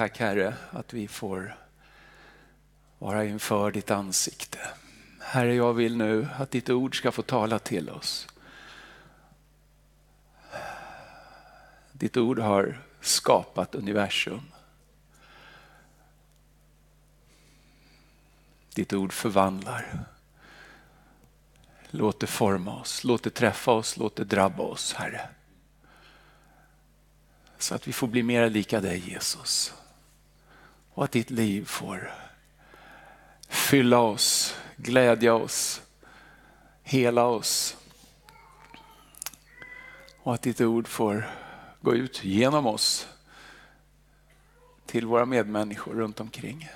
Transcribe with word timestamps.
Tack 0.00 0.18
Herre 0.18 0.54
att 0.70 0.92
vi 0.92 1.08
får 1.08 1.56
vara 2.98 3.24
inför 3.24 3.70
ditt 3.70 3.90
ansikte. 3.90 4.58
Herre, 5.20 5.54
jag 5.54 5.72
vill 5.72 5.96
nu 5.96 6.28
att 6.38 6.50
ditt 6.50 6.70
ord 6.70 6.96
ska 6.98 7.12
få 7.12 7.22
tala 7.22 7.58
till 7.58 7.90
oss. 7.90 8.28
Ditt 11.92 12.16
ord 12.16 12.38
har 12.38 12.82
skapat 13.00 13.74
universum. 13.74 14.40
Ditt 18.74 18.92
ord 18.92 19.12
förvandlar. 19.12 20.04
Låt 21.90 22.20
det 22.20 22.26
forma 22.26 22.80
oss, 22.80 23.04
låt 23.04 23.22
det 23.22 23.30
träffa 23.30 23.72
oss, 23.72 23.96
låt 23.96 24.16
det 24.16 24.24
drabba 24.24 24.62
oss, 24.62 24.92
Herre. 24.92 25.28
Så 27.58 27.74
att 27.74 27.88
vi 27.88 27.92
får 27.92 28.06
bli 28.06 28.22
mer 28.22 28.50
lika 28.50 28.80
dig 28.80 29.10
Jesus. 29.10 29.74
Och 31.00 31.04
att 31.04 31.12
ditt 31.12 31.30
liv 31.30 31.64
får 31.64 32.12
fylla 33.48 33.98
oss, 33.98 34.56
glädja 34.76 35.34
oss, 35.34 35.82
hela 36.82 37.24
oss. 37.24 37.76
Och 40.22 40.34
att 40.34 40.42
ditt 40.42 40.60
ord 40.60 40.88
får 40.88 41.30
gå 41.80 41.94
ut 41.94 42.24
genom 42.24 42.66
oss 42.66 43.08
till 44.86 45.06
våra 45.06 45.24
medmänniskor 45.24 45.94
runt 45.94 46.20
omkring. 46.20 46.68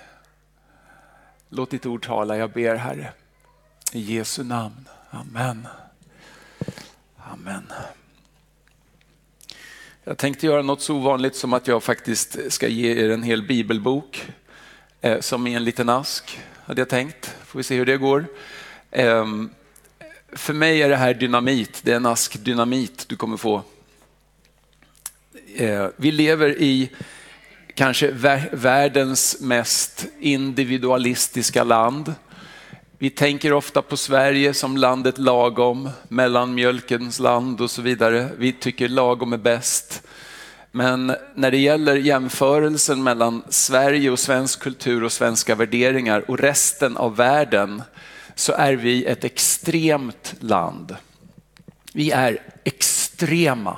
Låt 1.49 1.69
ditt 1.69 1.85
ord 1.85 2.05
tala, 2.05 2.37
jag 2.37 2.51
ber 2.51 2.75
Herre. 2.75 3.13
I 3.91 3.99
Jesu 3.99 4.43
namn. 4.43 4.89
Amen. 5.09 5.67
Amen. 7.17 7.71
Jag 10.07 10.17
tänkte 10.17 10.45
göra 10.45 10.61
något 10.61 10.81
så 10.81 10.95
ovanligt 10.95 11.35
som 11.35 11.53
att 11.53 11.67
jag 11.67 11.83
faktiskt 11.83 12.37
ska 12.49 12.67
ge 12.67 13.05
er 13.05 13.09
en 13.09 13.23
hel 13.23 13.43
bibelbok 13.43 14.25
eh, 15.01 15.19
som 15.19 15.47
i 15.47 15.53
en 15.53 15.63
liten 15.63 15.89
ask, 15.89 16.39
hade 16.65 16.81
jag 16.81 16.89
tänkt. 16.89 17.35
Får 17.45 17.59
vi 17.59 17.63
se 17.63 17.75
hur 17.75 17.85
det 17.85 17.97
går. 17.97 18.25
Eh, 18.91 19.25
för 20.31 20.53
mig 20.53 20.81
är 20.81 20.89
det 20.89 20.95
här 20.95 21.13
dynamit, 21.13 21.81
det 21.83 21.91
är 21.91 21.95
en 21.95 22.05
ask 22.05 22.43
dynamit 22.43 23.05
du 23.07 23.15
kommer 23.15 23.37
få. 23.37 23.61
Eh, 25.55 25.87
vi 25.95 26.11
lever 26.11 26.61
i 26.61 26.89
kanske 27.73 28.11
världens 28.51 29.41
mest 29.41 30.05
individualistiska 30.19 31.63
land. 31.63 32.13
Vi 32.97 33.09
tänker 33.09 33.53
ofta 33.53 33.81
på 33.81 33.97
Sverige 33.97 34.53
som 34.53 34.77
landet 34.77 35.17
lagom, 35.17 35.89
mellanmjölkens 36.07 37.19
land 37.19 37.61
och 37.61 37.71
så 37.71 37.81
vidare. 37.81 38.29
Vi 38.37 38.53
tycker 38.53 38.87
lagom 38.87 39.33
är 39.33 39.37
bäst. 39.37 40.03
Men 40.71 41.15
när 41.35 41.51
det 41.51 41.57
gäller 41.57 41.95
jämförelsen 41.95 43.03
mellan 43.03 43.43
Sverige 43.49 44.09
och 44.09 44.19
svensk 44.19 44.59
kultur 44.59 45.03
och 45.03 45.11
svenska 45.11 45.55
värderingar 45.55 46.29
och 46.29 46.39
resten 46.39 46.97
av 46.97 47.15
världen 47.15 47.83
så 48.35 48.53
är 48.53 48.73
vi 48.73 49.05
ett 49.05 49.23
extremt 49.23 50.35
land. 50.39 50.95
Vi 51.93 52.11
är 52.11 52.37
extrema. 52.63 53.77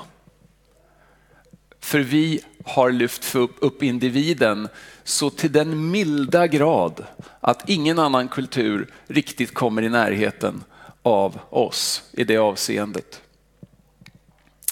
För 1.80 2.00
vi 2.00 2.40
har 2.66 2.92
lyft 2.92 3.36
upp 3.36 3.84
individen 3.84 4.68
så 5.08 5.30
till 5.30 5.52
den 5.52 5.92
milda 5.92 6.48
grad 6.48 7.06
att 7.40 7.70
ingen 7.70 8.00
annan 8.00 8.28
kultur 8.28 8.94
riktigt 9.08 9.54
kommer 9.54 9.82
i 9.82 9.90
närheten 9.90 10.64
av 11.04 11.40
oss 11.50 12.04
i 12.12 12.24
det 12.24 12.38
avseendet. 12.38 13.22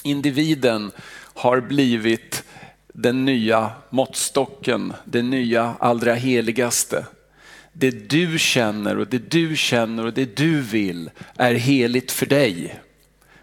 Individen 0.02 0.90
har 1.34 1.60
blivit 1.60 2.44
den 2.86 3.24
nya 3.24 3.70
måttstocken, 3.90 4.92
det 5.04 5.22
nya 5.22 5.74
allra 5.80 6.14
heligaste. 6.14 7.06
Det 7.72 7.90
du 7.90 8.38
känner 8.38 8.98
och 8.98 9.06
det 9.06 9.30
du 9.30 9.56
känner 9.56 10.06
och 10.06 10.12
det 10.12 10.36
du 10.36 10.60
vill 10.60 11.10
är 11.36 11.54
heligt 11.54 12.12
för 12.12 12.26
dig. 12.26 12.80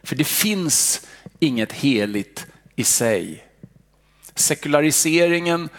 För 0.03 0.15
det 0.15 0.27
finns 0.27 1.07
inget 1.39 1.71
heligt 1.71 2.45
i 2.75 2.83
sig. 2.83 3.47
Sekulariseringen 4.35 5.69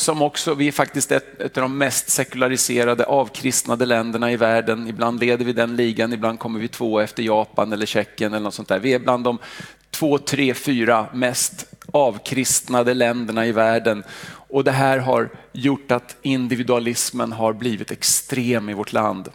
som 0.00 0.22
också, 0.22 0.54
vi 0.54 0.68
är 0.68 0.72
faktiskt 0.72 1.12
ett, 1.12 1.40
ett 1.40 1.56
av 1.56 1.62
de 1.62 1.78
mest 1.78 2.10
sekulariserade 2.10 3.04
avkristnade 3.04 3.86
länderna 3.86 4.32
i 4.32 4.36
världen. 4.36 4.88
Ibland 4.88 5.20
leder 5.20 5.44
vi 5.44 5.52
den 5.52 5.76
ligan, 5.76 6.12
ibland 6.12 6.38
kommer 6.38 6.60
vi 6.60 6.68
två 6.68 7.00
efter 7.00 7.22
Japan 7.22 7.72
eller 7.72 7.86
Tjeckien 7.86 8.34
eller 8.34 8.44
något 8.44 8.54
sånt 8.54 8.68
där. 8.68 8.78
Vi 8.78 8.94
är 8.94 8.98
bland 8.98 9.24
de 9.24 9.38
två, 9.90 10.18
tre, 10.18 10.54
fyra 10.54 11.06
mest 11.12 11.66
avkristnade 11.92 12.94
länderna 12.94 13.46
i 13.46 13.52
världen. 13.52 14.04
Och 14.48 14.64
det 14.64 14.70
här 14.70 14.98
har 14.98 15.30
gjort 15.52 15.90
att 15.90 16.16
individualismen 16.22 17.32
har 17.32 17.52
blivit 17.52 17.90
extrem 17.90 18.68
i 18.68 18.74
vårt 18.74 18.92
land. 18.92 19.28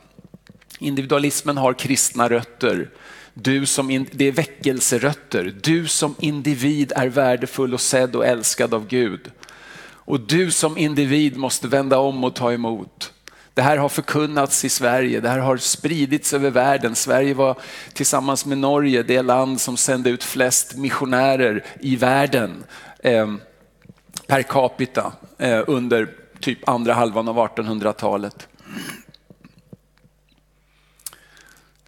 Individualismen 0.79 1.57
har 1.57 1.73
kristna 1.73 2.29
rötter. 2.29 2.89
Du 3.33 3.65
som 3.65 3.91
in, 3.91 4.07
det 4.11 4.25
är 4.25 4.31
väckelserötter. 4.31 5.53
Du 5.61 5.87
som 5.87 6.15
individ 6.19 6.91
är 6.95 7.07
värdefull 7.07 7.73
och 7.73 7.81
sedd 7.81 8.15
och 8.15 8.25
älskad 8.25 8.73
av 8.73 8.87
Gud. 8.87 9.31
Och 10.05 10.19
du 10.19 10.51
som 10.51 10.77
individ 10.77 11.37
måste 11.37 11.67
vända 11.67 11.99
om 11.99 12.23
och 12.23 12.35
ta 12.35 12.53
emot. 12.53 13.13
Det 13.53 13.61
här 13.61 13.77
har 13.77 13.89
förkunnats 13.89 14.65
i 14.65 14.69
Sverige, 14.69 15.19
det 15.19 15.29
här 15.29 15.39
har 15.39 15.57
spridits 15.57 16.33
över 16.33 16.49
världen. 16.49 16.95
Sverige 16.95 17.33
var 17.33 17.57
tillsammans 17.93 18.45
med 18.45 18.57
Norge 18.57 19.03
det 19.03 19.21
land 19.21 19.61
som 19.61 19.77
sände 19.77 20.09
ut 20.09 20.23
flest 20.23 20.75
missionärer 20.75 21.65
i 21.79 21.95
världen 21.95 22.63
eh, 22.99 23.35
per 24.27 24.41
capita 24.41 25.13
eh, 25.37 25.63
under 25.67 26.09
typ 26.39 26.69
andra 26.69 26.93
halvan 26.93 27.27
av 27.27 27.37
1800-talet. 27.37 28.47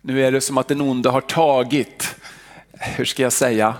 Nu 0.02 0.26
är 0.26 0.32
det 0.32 0.42
som 0.42 0.58
att 0.58 0.68
den 0.68 0.82
onde 0.82 1.10
har 1.10 1.22
tagit, 1.22 2.16
hur 2.72 3.06
ska 3.06 3.24
jag 3.24 3.34
säga, 3.34 3.76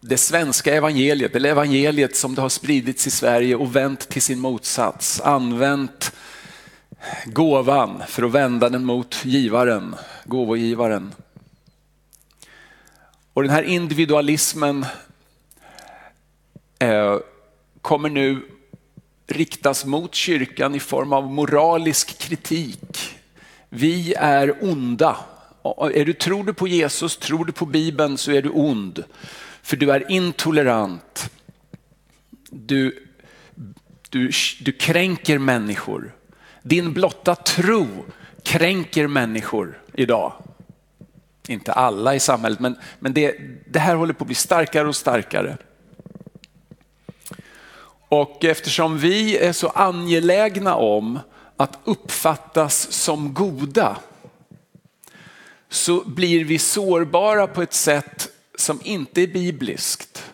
det 0.00 0.16
svenska 0.16 0.74
evangeliet, 0.74 1.36
eller 1.36 1.50
evangeliet 1.50 2.16
som 2.16 2.34
det 2.34 2.40
har 2.40 2.48
spridits 2.48 3.06
i 3.06 3.10
Sverige 3.10 3.56
och 3.56 3.76
vänt 3.76 4.08
till 4.08 4.22
sin 4.22 4.38
motsats. 4.38 5.20
Använt 5.20 6.12
gåvan 7.26 8.02
för 8.08 8.22
att 8.22 8.32
vända 8.32 8.68
den 8.68 8.84
mot 8.84 9.24
givaren, 9.24 9.94
gåvogivaren. 10.24 11.12
Och 13.32 13.42
den 13.42 13.52
här 13.52 13.62
individualismen 13.62 14.86
eh, 16.78 17.18
kommer 17.82 18.08
nu 18.08 18.40
riktas 19.26 19.84
mot 19.84 20.14
kyrkan 20.14 20.74
i 20.74 20.80
form 20.80 21.12
av 21.12 21.32
moralisk 21.32 22.18
kritik. 22.18 23.16
Vi 23.68 24.14
är 24.14 24.64
onda. 24.64 25.16
Är 25.94 26.04
du, 26.04 26.12
tror 26.12 26.44
du 26.44 26.54
på 26.54 26.68
Jesus, 26.68 27.16
tror 27.16 27.44
du 27.44 27.52
på 27.52 27.66
Bibeln 27.66 28.18
så 28.18 28.32
är 28.32 28.42
du 28.42 28.50
ond. 28.50 29.04
För 29.68 29.76
du 29.76 29.90
är 29.92 30.10
intolerant. 30.10 31.30
Du, 32.50 33.08
du, 34.08 34.30
du 34.60 34.72
kränker 34.72 35.38
människor. 35.38 36.14
Din 36.62 36.92
blotta 36.92 37.34
tro 37.34 37.86
kränker 38.42 39.06
människor 39.06 39.82
idag. 39.94 40.32
Inte 41.48 41.72
alla 41.72 42.14
i 42.14 42.20
samhället, 42.20 42.60
men, 42.60 42.76
men 42.98 43.12
det, 43.12 43.36
det 43.66 43.78
här 43.78 43.94
håller 43.94 44.12
på 44.12 44.24
att 44.24 44.26
bli 44.26 44.34
starkare 44.34 44.88
och 44.88 44.96
starkare. 44.96 45.56
Och 48.08 48.44
eftersom 48.44 48.98
vi 48.98 49.38
är 49.38 49.52
så 49.52 49.68
angelägna 49.68 50.74
om 50.74 51.18
att 51.56 51.78
uppfattas 51.84 52.92
som 52.92 53.34
goda 53.34 53.96
så 55.68 56.04
blir 56.04 56.44
vi 56.44 56.58
sårbara 56.58 57.46
på 57.46 57.62
ett 57.62 57.74
sätt 57.74 58.28
som 58.60 58.80
inte 58.84 59.22
är 59.22 59.26
bibliskt. 59.26 60.24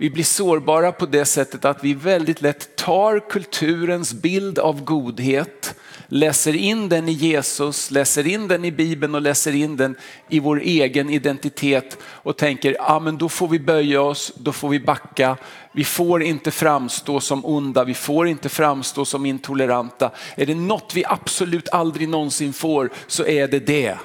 Vi 0.00 0.10
blir 0.10 0.24
sårbara 0.24 0.92
på 0.92 1.06
det 1.06 1.24
sättet 1.24 1.64
att 1.64 1.84
vi 1.84 1.94
väldigt 1.94 2.42
lätt 2.42 2.76
tar 2.76 3.30
kulturens 3.30 4.14
bild 4.14 4.58
av 4.58 4.84
godhet, 4.84 5.74
läser 6.08 6.56
in 6.56 6.88
den 6.88 7.08
i 7.08 7.12
Jesus, 7.12 7.90
läser 7.90 8.26
in 8.26 8.48
den 8.48 8.64
i 8.64 8.72
Bibeln 8.72 9.14
och 9.14 9.22
läser 9.22 9.54
in 9.54 9.76
den 9.76 9.96
i 10.28 10.40
vår 10.40 10.60
egen 10.60 11.10
identitet 11.10 11.98
och 12.02 12.36
tänker, 12.36 12.72
ja 12.72 12.84
ah, 12.96 13.00
men 13.00 13.18
då 13.18 13.28
får 13.28 13.48
vi 13.48 13.58
böja 13.58 14.02
oss, 14.02 14.32
då 14.36 14.52
får 14.52 14.68
vi 14.68 14.80
backa. 14.80 15.36
Vi 15.72 15.84
får 15.84 16.22
inte 16.22 16.50
framstå 16.50 17.20
som 17.20 17.46
onda, 17.46 17.84
vi 17.84 17.94
får 17.94 18.28
inte 18.28 18.48
framstå 18.48 19.04
som 19.04 19.26
intoleranta. 19.26 20.10
Är 20.36 20.46
det 20.46 20.54
något 20.54 20.92
vi 20.94 21.04
absolut 21.04 21.68
aldrig 21.68 22.08
någonsin 22.08 22.52
får 22.52 22.90
så 23.06 23.26
är 23.26 23.48
det 23.48 23.58
det. 23.58 23.96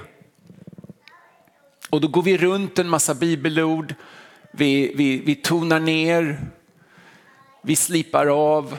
Och 1.93 2.01
då 2.01 2.07
går 2.07 2.21
vi 2.21 2.37
runt 2.37 2.79
en 2.79 2.89
massa 2.89 3.13
bibelord, 3.13 3.95
vi, 4.51 4.93
vi, 4.95 5.17
vi 5.19 5.35
tonar 5.35 5.79
ner, 5.79 6.41
vi 7.61 7.75
slipar 7.75 8.27
av. 8.27 8.77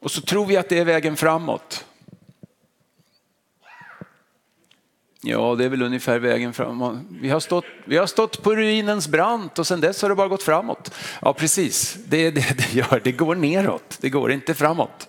Och 0.00 0.10
så 0.10 0.20
tror 0.20 0.46
vi 0.46 0.56
att 0.56 0.68
det 0.68 0.78
är 0.78 0.84
vägen 0.84 1.16
framåt. 1.16 1.84
Ja, 5.22 5.54
det 5.54 5.64
är 5.64 5.68
väl 5.68 5.82
ungefär 5.82 6.18
vägen 6.18 6.52
framåt. 6.52 6.96
Vi 7.10 7.28
har 7.28 7.40
stått, 7.40 7.64
vi 7.84 7.96
har 7.96 8.06
stått 8.06 8.42
på 8.42 8.56
ruinens 8.56 9.08
brant 9.08 9.58
och 9.58 9.66
sen 9.66 9.80
dess 9.80 10.02
har 10.02 10.08
det 10.08 10.14
bara 10.14 10.28
gått 10.28 10.42
framåt. 10.42 10.94
Ja, 11.22 11.32
precis. 11.32 11.98
Det 12.08 12.26
är 12.26 12.32
det 12.32 12.56
det 12.58 12.74
gör. 12.74 13.00
Det 13.04 13.12
går 13.12 13.34
neråt. 13.34 13.98
Det 14.00 14.10
går 14.10 14.32
inte 14.32 14.54
framåt. 14.54 15.08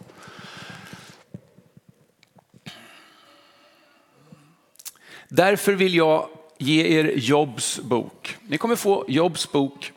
Därför 5.30 5.74
vill 5.74 5.96
jag 5.96 6.30
ge 6.58 7.00
er 7.00 7.14
Jobs 7.16 7.80
bok. 7.80 8.38
Ni 8.48 8.58
kommer 8.58 8.76
få 8.76 9.06
Jobs 9.08 9.52
bok. 9.52 9.92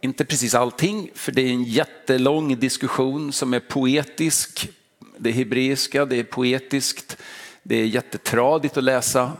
Inte 0.00 0.24
precis 0.24 0.54
allting, 0.54 1.10
för 1.14 1.32
det 1.32 1.42
är 1.42 1.50
en 1.50 1.64
jättelång 1.64 2.58
diskussion 2.58 3.32
som 3.32 3.54
är 3.54 3.60
poetisk. 3.60 4.68
Det 5.16 5.28
är 5.30 5.34
hebreiska, 5.34 6.04
det 6.04 6.16
är 6.16 6.24
poetiskt, 6.24 7.16
det 7.62 7.76
är 7.76 7.84
jättetradigt 7.84 8.76
att 8.76 8.84
läsa. 8.84 9.32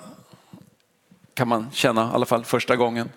Kan 1.35 1.49
man 1.49 1.71
känna 1.73 2.03
i 2.03 2.15
alla 2.15 2.27
fall 2.27 2.45
första 2.45 2.77
gången. 2.77 3.09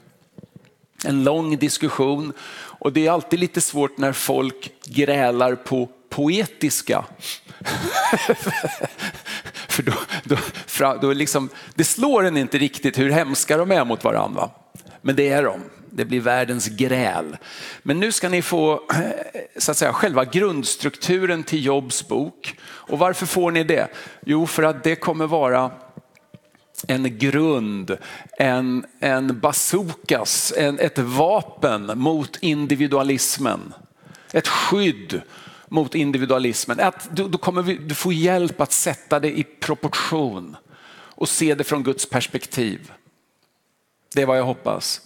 En 1.03 1.23
lång 1.23 1.57
diskussion 1.57 2.33
och 2.79 2.93
det 2.93 3.07
är 3.07 3.11
alltid 3.11 3.39
lite 3.39 3.61
svårt 3.61 3.97
när 3.97 4.13
folk 4.13 4.71
grälar 4.85 5.55
på 5.55 5.89
poetiska. 6.09 7.05
För 9.75 9.83
då, 9.83 9.93
då, 10.23 10.97
då 11.01 11.13
liksom, 11.13 11.49
det 11.75 11.83
slår 11.83 12.25
en 12.25 12.37
inte 12.37 12.57
riktigt 12.57 12.99
hur 12.99 13.09
hemska 13.09 13.57
de 13.57 13.71
är 13.71 13.85
mot 13.85 14.03
varandra. 14.03 14.49
Men 15.01 15.15
det 15.15 15.29
är 15.29 15.43
de. 15.43 15.59
Det 15.89 16.05
blir 16.05 16.19
världens 16.19 16.67
gräl. 16.67 17.37
Men 17.83 17.99
nu 17.99 18.11
ska 18.11 18.29
ni 18.29 18.41
få 18.41 18.73
eh, 18.73 19.01
så 19.57 19.71
att 19.71 19.77
säga, 19.77 19.93
själva 19.93 20.25
grundstrukturen 20.25 21.43
till 21.43 21.65
Jobs 21.65 22.07
bok. 22.07 22.55
Och 22.63 22.99
varför 22.99 23.25
får 23.25 23.51
ni 23.51 23.63
det? 23.63 23.87
Jo, 24.25 24.47
för 24.47 24.63
att 24.63 24.83
det 24.83 24.95
kommer 24.95 25.27
vara 25.27 25.71
en 26.87 27.17
grund, 27.17 27.97
en, 28.37 28.85
en 28.99 29.39
bazookas, 29.39 30.53
en, 30.57 30.79
ett 30.79 30.99
vapen 30.99 31.91
mot 31.95 32.37
individualismen. 32.41 33.73
Ett 34.33 34.47
skydd 34.47 35.21
mot 35.67 35.95
individualismen. 35.95 36.79
Att 36.79 37.15
du, 37.15 37.27
då 37.27 37.37
kommer 37.37 37.63
du 37.63 37.95
få 37.95 38.13
hjälp 38.13 38.61
att 38.61 38.71
sätta 38.71 39.19
det 39.19 39.39
i 39.39 39.43
proportion 39.43 40.57
och 40.93 41.29
se 41.29 41.55
det 41.55 41.63
från 41.63 41.83
Guds 41.83 42.09
perspektiv. 42.09 42.91
Det 44.13 44.21
är 44.21 44.25
vad 44.25 44.37
jag 44.37 44.43
hoppas. 44.45 45.01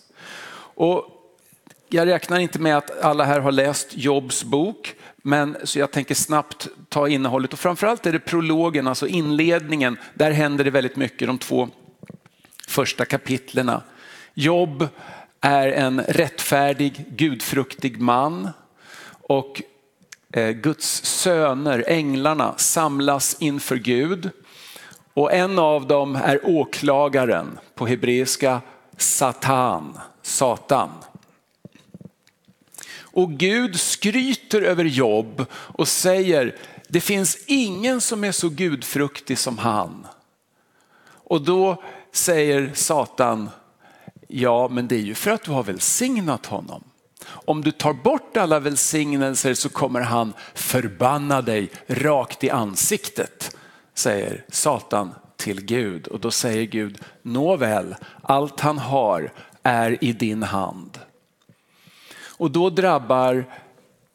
Och 0.76 1.06
jag 1.90 2.08
räknar 2.08 2.40
inte 2.40 2.60
med 2.60 2.78
att 2.78 3.02
alla 3.02 3.24
här 3.24 3.40
har 3.40 3.52
läst 3.52 3.88
Jobs 3.92 4.44
bok, 4.44 4.96
men 5.18 5.58
så 5.64 5.80
jag 5.80 5.92
tänker 5.92 6.16
snabbt 6.16 6.68
ta 6.90 7.08
innehållet 7.08 7.54
och 7.54 7.60
framförallt 7.60 8.06
är 8.06 8.12
det 8.12 8.20
prologen, 8.20 8.88
alltså 8.88 9.08
inledningen. 9.08 9.98
Där 10.14 10.32
händer 10.32 10.64
det 10.64 10.72
väldigt 10.72 10.96
mycket 10.96 11.28
de 11.28 11.38
två 11.38 11.70
första 12.68 13.06
kapitlerna. 13.06 13.82
Jobb 14.34 14.88
är 15.42 15.68
en 15.68 16.02
rättfärdig, 16.02 17.06
gudfruktig 17.10 18.02
man 18.02 18.50
och 19.22 19.62
Eh, 20.34 20.50
Guds 20.50 21.06
söner, 21.06 21.84
änglarna, 21.88 22.54
samlas 22.58 23.38
inför 23.40 23.76
Gud. 23.76 24.30
Och 25.14 25.34
en 25.34 25.60
av 25.60 25.88
dem 25.88 26.16
är 26.16 26.40
åklagaren, 26.44 27.60
på 27.76 27.88
hebreiska 27.88 28.62
Satan, 28.98 30.00
Satan. 30.22 30.90
Och 33.00 33.32
Gud 33.32 33.80
skryter 33.80 34.62
över 34.62 34.86
Jobb 34.86 35.46
och 35.54 35.88
säger, 35.88 36.56
det 36.88 37.02
finns 37.02 37.38
ingen 37.46 38.02
som 38.02 38.24
är 38.24 38.32
så 38.32 38.50
gudfruktig 38.50 39.38
som 39.38 39.58
han. 39.58 40.08
Och 41.12 41.42
då 41.42 41.84
säger 42.12 42.72
Satan, 42.74 43.50
ja 44.28 44.68
men 44.68 44.88
det 44.88 44.96
är 44.96 45.00
ju 45.00 45.16
för 45.16 45.32
att 45.32 45.44
du 45.44 45.52
har 45.52 45.64
välsignat 45.64 46.46
honom. 46.46 46.84
Om 47.30 47.62
du 47.62 47.72
tar 47.72 47.94
bort 47.94 48.38
alla 48.38 48.60
välsignelser 48.60 49.54
så 49.54 49.70
kommer 49.70 50.02
han 50.02 50.34
förbanna 50.54 51.42
dig 51.42 51.70
rakt 51.88 52.44
i 52.44 52.50
ansiktet, 52.50 53.56
säger 53.94 54.46
Satan 54.50 55.14
till 55.38 55.66
Gud. 55.66 56.08
Och 56.08 56.20
då 56.20 56.32
säger 56.32 56.64
Gud, 56.64 56.98
nåväl, 57.22 57.96
allt 58.22 58.60
han 58.60 58.78
har 58.78 59.32
är 59.64 60.04
i 60.04 60.14
din 60.14 60.44
hand. 60.44 61.00
Och 62.38 62.52
då 62.52 62.70
drabbar, 62.70 63.46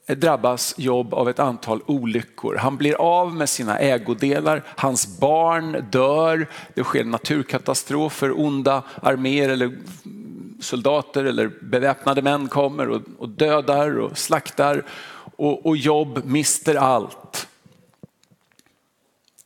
drabbas 0.07 0.75
Jobb 0.79 1.15
av 1.15 1.29
ett 1.29 1.39
antal 1.39 1.83
olyckor. 1.87 2.57
Han 2.57 2.77
blir 2.77 2.95
av 2.95 3.35
med 3.35 3.49
sina 3.49 3.79
ägodelar, 3.79 4.63
hans 4.67 5.19
barn 5.21 5.87
dör, 5.91 6.47
det 6.75 6.85
sker 6.85 7.05
naturkatastrofer, 7.05 8.41
onda 8.41 8.83
arméer 9.03 9.49
eller 9.49 9.79
soldater 10.61 11.25
eller 11.25 11.49
beväpnade 11.63 12.23
män 12.23 12.49
kommer 12.49 12.89
och, 12.89 13.03
och 13.19 13.29
dödar 13.29 13.99
och 13.99 14.19
slaktar 14.19 14.87
och, 15.37 15.67
och 15.67 15.77
Jobb 15.77 16.25
mister 16.25 16.75
allt. 16.75 17.49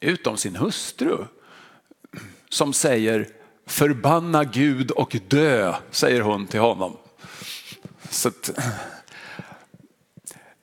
Utom 0.00 0.36
sin 0.36 0.56
hustru 0.56 1.24
som 2.48 2.72
säger 2.72 3.28
förbanna 3.66 4.44
Gud 4.44 4.90
och 4.90 5.16
dö, 5.28 5.74
säger 5.90 6.20
hon 6.20 6.46
till 6.46 6.60
honom. 6.60 6.96
Så 8.10 8.28
att, 8.28 8.50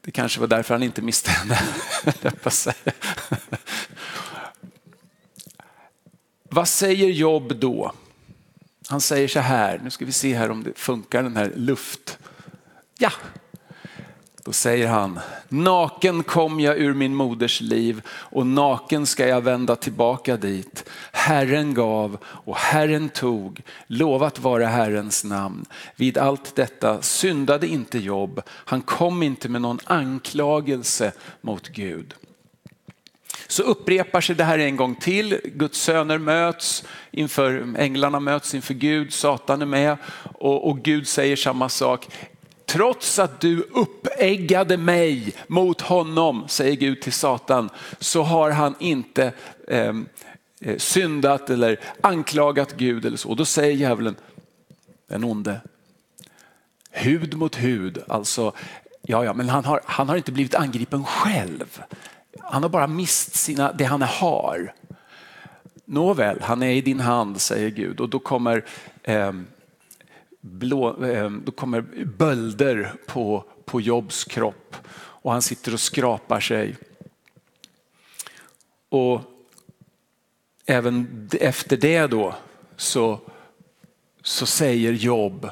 det 0.01 0.11
kanske 0.11 0.39
var 0.39 0.47
därför 0.47 0.73
han 0.73 0.83
inte 0.83 1.01
miste 1.01 1.31
henne. 1.31 1.59
Vad 6.43 6.67
säger 6.67 7.09
Jobb 7.09 7.55
då? 7.55 7.91
Han 8.87 9.01
säger 9.01 9.27
så 9.27 9.39
här, 9.39 9.79
nu 9.83 9.89
ska 9.89 10.05
vi 10.05 10.11
se 10.11 10.35
här 10.35 10.51
om 10.51 10.63
det 10.63 10.77
funkar 10.77 11.23
den 11.23 11.37
här 11.37 11.51
luft. 11.55 12.17
Ja, 12.97 13.11
då 14.43 14.51
säger 14.51 14.87
han, 14.87 15.19
naken 15.49 16.23
kom 16.23 16.59
jag 16.59 16.77
ur 16.77 16.93
min 16.93 17.15
moders 17.15 17.61
liv 17.61 18.01
och 18.07 18.47
naken 18.47 19.05
ska 19.05 19.27
jag 19.27 19.41
vända 19.41 19.75
tillbaka 19.75 20.37
dit. 20.37 20.89
Herren 21.11 21.73
gav 21.73 22.17
och 22.23 22.57
Herren 22.57 23.09
tog, 23.09 23.61
lovat 23.87 24.39
vara 24.39 24.67
Herrens 24.67 25.23
namn. 25.23 25.65
Vid 25.95 26.17
allt 26.17 26.55
detta 26.55 27.01
syndade 27.01 27.67
inte 27.67 27.99
Jobb, 27.99 28.41
han 28.47 28.81
kom 28.81 29.23
inte 29.23 29.49
med 29.49 29.61
någon 29.61 29.79
anklagelse 29.85 31.11
mot 31.41 31.67
Gud 31.67 32.13
så 33.47 33.63
upprepar 33.63 34.21
sig 34.21 34.35
det 34.35 34.43
här 34.43 34.59
en 34.59 34.75
gång 34.75 34.95
till. 34.95 35.39
Guds 35.43 35.79
söner 35.79 36.17
möts, 36.17 36.83
inför, 37.11 37.75
änglarna 37.77 38.19
möts 38.19 38.55
inför 38.55 38.73
Gud, 38.73 39.13
Satan 39.13 39.61
är 39.61 39.65
med 39.65 39.97
och, 40.23 40.69
och 40.69 40.79
Gud 40.79 41.07
säger 41.07 41.35
samma 41.35 41.69
sak. 41.69 42.07
Trots 42.65 43.19
att 43.19 43.41
du 43.41 43.61
uppeggade 43.61 44.77
mig 44.77 45.33
mot 45.47 45.81
honom, 45.81 46.47
säger 46.47 46.75
Gud 46.75 47.01
till 47.01 47.13
Satan, 47.13 47.69
så 47.99 48.23
har 48.23 48.51
han 48.51 48.75
inte 48.79 49.33
ehm, 49.67 50.05
eh, 50.61 50.77
syndat 50.77 51.49
eller 51.49 51.79
anklagat 52.01 52.73
Gud 52.77 53.05
eller 53.05 53.17
så. 53.17 53.29
Och 53.29 53.35
då 53.35 53.45
säger 53.45 53.75
djävulen, 53.75 54.15
den 55.07 55.23
onde, 55.23 55.61
hud 56.91 57.37
mot 57.37 57.55
hud, 57.55 58.03
alltså 58.07 58.53
Ja, 59.07 59.25
ja, 59.25 59.33
men 59.33 59.49
han 59.49 59.65
har, 59.65 59.81
han 59.85 60.09
har 60.09 60.15
inte 60.15 60.31
blivit 60.31 60.55
angripen 60.55 61.05
själv. 61.05 61.83
Han 62.39 62.63
har 62.63 62.69
bara 62.69 62.87
mist 62.87 63.35
sina, 63.35 63.71
det 63.71 63.83
han 63.83 64.01
har. 64.01 64.73
Nåväl, 65.85 66.41
han 66.41 66.63
är 66.63 66.71
i 66.71 66.81
din 66.81 66.99
hand, 66.99 67.41
säger 67.41 67.69
Gud. 67.69 67.99
Och 67.99 68.09
då 68.09 68.19
kommer, 68.19 68.65
eh, 69.03 69.31
blå, 70.41 71.05
eh, 71.05 71.29
då 71.29 71.51
kommer 71.51 71.81
bölder 72.05 72.93
på, 73.05 73.43
på 73.65 73.81
Jobs 73.81 74.23
kropp 74.23 74.75
och 75.25 75.31
han 75.31 75.41
sitter 75.41 75.73
och 75.73 75.79
skrapar 75.79 76.39
sig. 76.39 76.75
Och 78.89 79.21
även 80.65 81.29
efter 81.41 81.77
det 81.77 82.07
då 82.07 82.35
så, 82.75 83.19
så 84.21 84.45
säger 84.45 84.91
Job, 84.91 85.49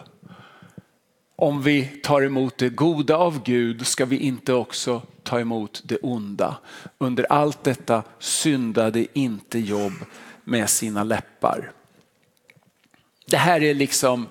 om 1.36 1.62
vi 1.62 1.86
tar 2.04 2.22
emot 2.22 2.58
det 2.58 2.70
goda 2.70 3.18
av 3.18 3.44
Gud 3.44 3.88
ska 3.88 4.06
vi 4.06 4.18
inte 4.18 4.54
också 4.54 5.02
ta 5.24 5.40
emot 5.40 5.82
det 5.86 5.98
onda. 5.98 6.58
Under 6.98 7.24
allt 7.24 7.64
detta 7.64 8.04
syndade 8.20 9.20
inte 9.20 9.60
Jobb 9.60 9.94
med 10.44 10.70
sina 10.70 11.04
läppar. 11.04 11.72
Det 13.26 13.38
här 13.38 13.64
är 13.64 13.74
liksom 13.74 14.28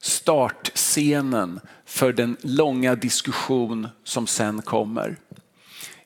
startscenen 0.00 1.60
för 1.84 2.12
den 2.12 2.36
långa 2.40 2.94
diskussion 2.94 3.88
som 4.04 4.26
sen 4.26 4.62
kommer. 4.62 5.16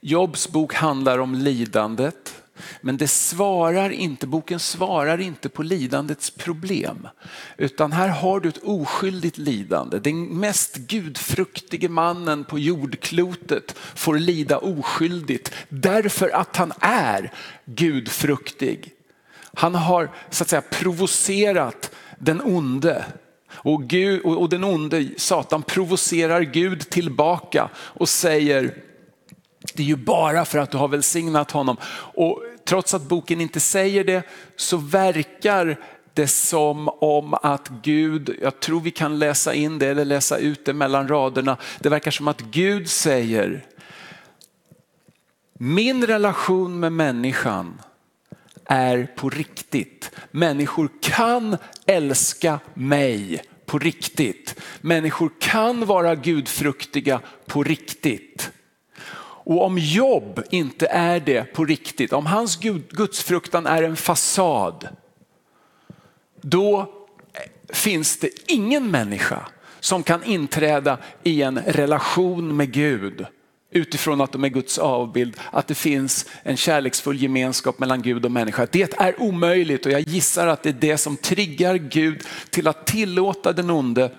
Jobs 0.01 0.49
bok 0.49 0.75
handlar 0.75 1.19
om 1.19 1.35
lidandet, 1.35 2.43
men 2.81 2.97
det 2.97 3.09
svarar 3.09 3.91
inte, 3.91 4.27
boken 4.27 4.61
svarar 4.61 5.21
inte 5.21 5.49
på 5.49 5.63
lidandets 5.63 6.31
problem. 6.31 7.09
Utan 7.57 7.93
här 7.93 8.09
har 8.09 8.41
du 8.41 8.49
ett 8.49 8.65
oskyldigt 8.65 9.39
lidande. 9.39 9.99
Den 9.99 10.25
mest 10.25 10.77
gudfruktige 10.77 11.89
mannen 11.89 12.45
på 12.45 12.59
jordklotet 12.59 13.75
får 13.95 14.19
lida 14.19 14.59
oskyldigt 14.59 15.53
därför 15.69 16.29
att 16.29 16.57
han 16.57 16.73
är 16.81 17.33
gudfruktig. 17.65 18.93
Han 19.55 19.75
har 19.75 20.11
så 20.31 20.45
att 20.45 20.49
säga 20.49 20.63
provocerat 20.63 21.91
den 22.19 22.41
onde 22.41 23.05
och, 23.51 23.85
Gud, 23.85 24.23
och 24.23 24.49
den 24.49 24.65
onde, 24.65 25.09
Satan, 25.17 25.63
provocerar 25.63 26.41
Gud 26.41 26.91
tillbaka 26.91 27.69
och 27.77 28.09
säger 28.09 28.75
det 29.75 29.83
är 29.83 29.87
ju 29.87 29.97
bara 29.97 30.45
för 30.45 30.59
att 30.59 30.71
du 30.71 30.77
har 30.77 30.89
välsignat 30.89 31.51
honom. 31.51 31.77
Och 32.15 32.43
trots 32.65 32.95
att 32.95 33.03
boken 33.03 33.41
inte 33.41 33.61
säger 33.61 34.05
det 34.05 34.23
så 34.57 34.77
verkar 34.77 35.79
det 36.15 36.29
som 36.29 36.89
om 36.89 37.35
att 37.35 37.69
Gud, 37.83 38.39
jag 38.43 38.61
tror 38.61 38.81
vi 38.81 38.91
kan 38.91 39.19
läsa 39.19 39.55
in 39.55 39.79
det 39.79 39.87
eller 39.87 40.05
läsa 40.05 40.37
ut 40.37 40.65
det 40.65 40.73
mellan 40.73 41.09
raderna. 41.09 41.57
Det 41.79 41.89
verkar 41.89 42.11
som 42.11 42.29
att 42.29 42.41
Gud 42.41 42.91
säger, 42.91 43.67
min 45.59 46.07
relation 46.07 46.81
med 46.81 46.93
människan 46.93 47.81
är 48.65 49.07
på 49.17 49.31
riktigt. 49.31 50.11
Människor 50.31 50.91
kan 51.01 51.57
älska 51.87 52.61
mig 52.75 53.43
på 53.67 53.79
riktigt. 53.79 54.61
Människor 54.81 55.31
kan 55.41 55.87
vara 55.87 56.15
gudfruktiga 56.15 57.21
på 57.47 57.63
riktigt. 57.63 58.51
Och 59.49 59.65
om 59.65 59.79
jobb 59.79 60.43
inte 60.51 60.87
är 60.87 61.21
det 61.21 61.45
på 61.45 61.65
riktigt, 61.65 62.13
om 62.13 62.27
hans 62.27 62.57
gudsfruktan 62.91 63.67
är 63.67 63.83
en 63.83 63.97
fasad, 63.97 64.89
då 66.41 66.95
finns 67.69 68.19
det 68.19 68.31
ingen 68.47 68.91
människa 68.91 69.49
som 69.81 70.03
kan 70.03 70.25
inträda 70.25 70.99
i 71.23 71.43
en 71.43 71.59
relation 71.59 72.57
med 72.57 72.73
Gud 72.73 73.27
utifrån 73.71 74.21
att 74.21 74.33
de 74.33 74.45
är 74.45 74.49
Guds 74.49 74.79
avbild, 74.79 75.37
att 75.53 75.67
det 75.67 75.75
finns 75.75 76.27
en 76.43 76.57
kärleksfull 76.57 77.23
gemenskap 77.23 77.79
mellan 77.79 78.03
Gud 78.03 78.25
och 78.25 78.33
människa. 78.33 78.67
Det 78.73 79.01
är 79.01 79.23
omöjligt 79.23 79.87
och 79.87 79.93
jag 79.93 80.01
gissar 80.01 80.47
att 80.47 80.63
det 80.63 80.69
är 80.69 80.73
det 80.73 80.99
som 80.99 81.17
triggar 81.17 81.75
Gud 81.75 82.23
till 82.51 82.69
att 82.69 82.87
tillåta 82.87 83.53
den 83.53 83.71
onde 83.71 84.11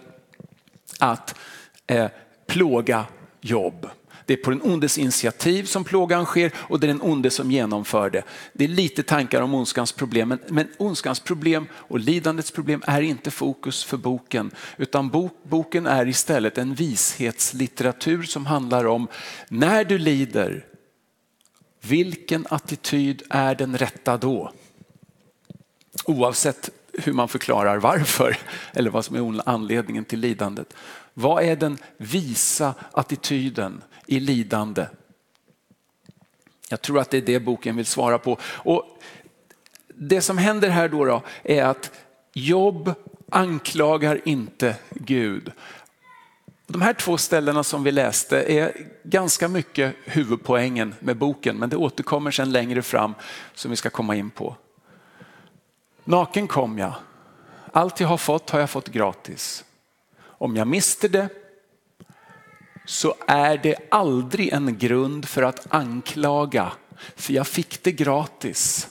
att 1.00 1.36
eh, 1.88 2.08
plåga 2.48 3.06
jobb. 3.42 3.90
Det 4.30 4.34
är 4.34 4.38
på 4.38 4.50
den 4.50 4.62
ondes 4.62 4.98
initiativ 4.98 5.64
som 5.64 5.84
plågan 5.84 6.26
sker 6.26 6.52
och 6.58 6.80
det 6.80 6.86
är 6.86 6.88
den 6.88 7.02
onde 7.02 7.30
som 7.30 7.52
genomför 7.52 8.10
det. 8.10 8.24
Det 8.54 8.64
är 8.64 8.68
lite 8.68 9.04
tankar 9.04 9.42
om 9.42 9.54
ondskans 9.54 9.92
problem, 9.92 10.30
men, 10.30 10.40
men 10.48 10.68
ondskans 10.78 11.20
problem 11.20 11.68
och 11.74 12.00
lidandets 12.00 12.52
problem 12.52 12.84
är 12.88 13.02
inte 13.02 13.32
fokus 13.32 13.84
för 13.84 13.98
boken, 13.98 14.52
utan 14.78 15.10
bok, 15.10 15.34
boken 15.44 15.86
är 15.86 16.08
istället 16.08 16.58
en 16.58 16.76
vishetslitteratur 16.76 18.24
som 18.24 18.46
handlar 18.46 18.86
om 18.86 19.08
när 19.48 19.84
du 19.84 19.98
lider, 19.98 20.66
vilken 21.82 22.46
attityd 22.50 23.24
är 23.30 23.56
den 23.56 23.78
rätta 23.78 24.18
då? 24.18 24.52
Oavsett 26.06 26.70
hur 26.94 27.14
man 27.14 27.28
förklarar 27.28 27.78
varför 27.78 28.38
eller 28.74 28.90
vad 28.90 29.06
som 29.06 29.16
är 29.16 29.42
anledningen 29.50 30.06
till 30.06 30.20
lidandet. 30.20 30.74
Vad 31.14 31.44
är 31.44 31.56
den 31.56 31.78
visa 31.98 32.74
attityden 32.92 33.82
i 34.10 34.20
lidande? 34.20 34.86
Jag 36.70 36.82
tror 36.82 37.00
att 37.00 37.10
det 37.10 37.18
är 37.18 37.22
det 37.22 37.40
boken 37.40 37.76
vill 37.76 37.86
svara 37.86 38.20
på. 38.20 38.38
Och 38.44 39.00
det 39.88 40.22
som 40.22 40.38
händer 40.38 40.70
här 40.70 40.90
då, 40.90 41.06
då 41.06 41.22
är 41.44 41.64
att 41.64 41.92
Jobb 42.34 42.94
anklagar 43.30 44.22
inte 44.26 44.76
Gud. 44.90 45.52
De 46.68 46.82
här 46.82 46.94
två 46.94 47.18
ställena 47.18 47.64
som 47.64 47.84
vi 47.84 47.92
läste 47.92 48.42
är 48.42 48.88
ganska 49.04 49.48
mycket 49.48 49.96
huvudpoängen 50.06 50.96
med 51.00 51.18
boken, 51.18 51.58
men 51.58 51.70
det 51.70 51.78
återkommer 51.78 52.32
sen 52.32 52.52
längre 52.52 52.82
fram 52.82 53.14
som 53.54 53.72
vi 53.72 53.78
ska 53.78 53.90
komma 53.90 54.16
in 54.16 54.30
på. 54.30 54.56
Naken 56.04 56.48
kom 56.48 56.78
jag. 56.78 56.94
Allt 57.74 58.00
jag 58.00 58.08
har 58.08 58.18
fått 58.18 58.50
har 58.50 58.60
jag 58.60 58.70
fått 58.70 58.88
gratis. 58.88 59.66
Om 60.22 60.56
jag 60.56 60.68
mister 60.68 61.10
det 61.10 61.30
så 62.90 63.16
är 63.28 63.58
det 63.58 63.76
aldrig 63.92 64.50
en 64.50 64.78
grund 64.78 65.28
för 65.28 65.44
att 65.44 65.74
anklaga, 65.74 66.74
för 67.16 67.34
jag 67.34 67.48
fick 67.48 67.84
det 67.84 67.92
gratis. 67.92 68.88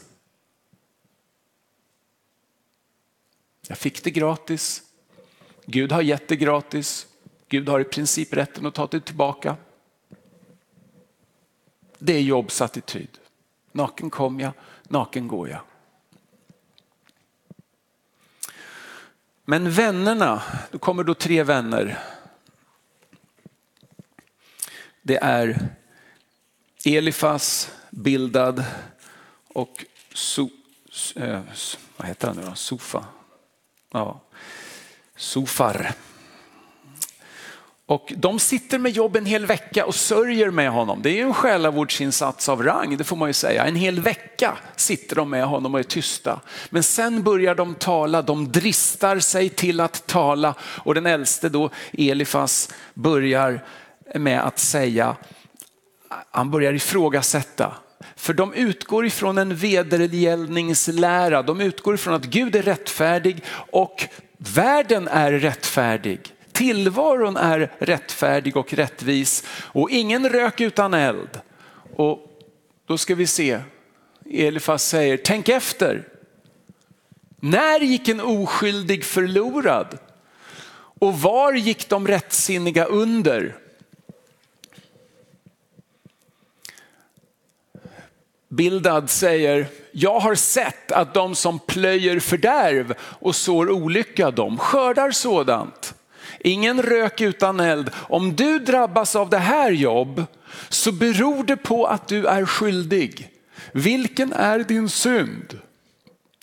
Jag 3.68 3.78
fick 3.78 4.04
det 4.04 4.10
gratis. 4.10 4.82
Gud 5.66 5.92
har 5.92 6.02
gett 6.02 6.28
det 6.28 6.36
gratis. 6.36 7.06
Gud 7.48 7.68
har 7.68 7.80
i 7.80 7.84
princip 7.84 8.34
rätten 8.34 8.66
att 8.66 8.74
ta 8.74 8.86
det 8.86 9.00
tillbaka. 9.00 9.56
Det 11.98 12.12
är 12.12 12.20
Jobs 12.20 12.60
attityd. 12.60 13.18
Naken 13.72 14.10
kom 14.10 14.40
jag, 14.40 14.52
naken 14.82 15.28
går 15.28 15.48
jag. 15.48 15.60
Men 19.44 19.70
vännerna, 19.70 20.42
då 20.70 20.78
kommer 20.78 21.04
då 21.04 21.14
tre 21.14 21.42
vänner. 21.42 21.98
Det 25.08 25.18
är 25.22 25.68
Elifas, 26.84 27.70
Bildad 27.90 28.64
och 29.48 29.84
so, 30.14 30.50
eh, 31.16 31.40
vad 31.96 32.08
heter 32.08 32.28
han 32.28 32.36
nu 32.36 32.42
då? 32.42 32.54
Sofa. 32.54 33.04
Ja. 33.92 34.20
Sofar. 35.16 35.92
Och 37.86 38.12
de 38.16 38.38
sitter 38.38 38.78
med 38.78 38.92
jobb 38.92 39.16
en 39.16 39.26
hel 39.26 39.46
vecka 39.46 39.86
och 39.86 39.94
sörjer 39.94 40.50
med 40.50 40.70
honom. 40.70 41.02
Det 41.02 41.10
är 41.10 41.14
ju 41.14 41.22
en 41.22 41.34
själavårdsinsats 41.34 42.48
av 42.48 42.62
rang, 42.62 42.96
det 42.96 43.04
får 43.04 43.16
man 43.16 43.28
ju 43.28 43.32
säga. 43.32 43.64
En 43.64 43.76
hel 43.76 44.00
vecka 44.00 44.58
sitter 44.76 45.16
de 45.16 45.30
med 45.30 45.44
honom 45.44 45.74
och 45.74 45.80
är 45.80 45.84
tysta. 45.84 46.40
Men 46.70 46.82
sen 46.82 47.22
börjar 47.22 47.54
de 47.54 47.74
tala, 47.74 48.22
de 48.22 48.52
dristar 48.52 49.18
sig 49.18 49.48
till 49.48 49.80
att 49.80 50.06
tala 50.06 50.54
och 50.60 50.94
den 50.94 51.06
äldste 51.06 51.48
då, 51.48 51.70
Elifas, 51.92 52.74
börjar 52.94 53.64
med 54.14 54.40
att 54.40 54.58
säga, 54.58 55.16
han 56.30 56.50
börjar 56.50 56.72
ifrågasätta. 56.72 57.74
För 58.16 58.34
de 58.34 58.54
utgår 58.54 59.06
ifrån 59.06 59.38
en 59.38 59.56
vedergällningslära, 59.56 61.42
de 61.42 61.60
utgår 61.60 61.94
ifrån 61.94 62.14
att 62.14 62.24
Gud 62.24 62.56
är 62.56 62.62
rättfärdig 62.62 63.44
och 63.70 64.08
världen 64.36 65.08
är 65.08 65.32
rättfärdig. 65.32 66.20
Tillvaron 66.52 67.36
är 67.36 67.72
rättfärdig 67.78 68.56
och 68.56 68.72
rättvis 68.72 69.44
och 69.50 69.90
ingen 69.90 70.28
rök 70.28 70.60
utan 70.60 70.94
eld. 70.94 71.40
Och 71.96 72.18
då 72.86 72.98
ska 72.98 73.14
vi 73.14 73.26
se, 73.26 73.60
Elifas 74.30 74.84
säger, 74.84 75.16
tänk 75.16 75.48
efter. 75.48 76.08
När 77.40 77.80
gick 77.80 78.08
en 78.08 78.20
oskyldig 78.20 79.04
förlorad? 79.04 79.98
Och 81.00 81.20
var 81.20 81.52
gick 81.52 81.88
de 81.88 82.08
rättsinniga 82.08 82.84
under? 82.84 83.56
Bildad 88.48 89.10
säger, 89.10 89.66
jag 89.92 90.20
har 90.20 90.34
sett 90.34 90.92
att 90.92 91.14
de 91.14 91.34
som 91.34 91.58
plöjer 91.58 92.20
fördärv 92.20 92.94
och 93.00 93.36
sår 93.36 93.70
olycka, 93.70 94.30
de 94.30 94.58
skördar 94.58 95.10
sådant. 95.10 95.94
Ingen 96.40 96.82
rök 96.82 97.20
utan 97.20 97.60
eld. 97.60 97.90
Om 97.94 98.36
du 98.36 98.58
drabbas 98.58 99.16
av 99.16 99.30
det 99.30 99.38
här 99.38 99.70
jobb 99.70 100.24
så 100.68 100.92
beror 100.92 101.44
det 101.44 101.56
på 101.56 101.86
att 101.86 102.08
du 102.08 102.26
är 102.26 102.46
skyldig. 102.46 103.30
Vilken 103.72 104.32
är 104.32 104.58
din 104.58 104.88
synd? 104.88 105.58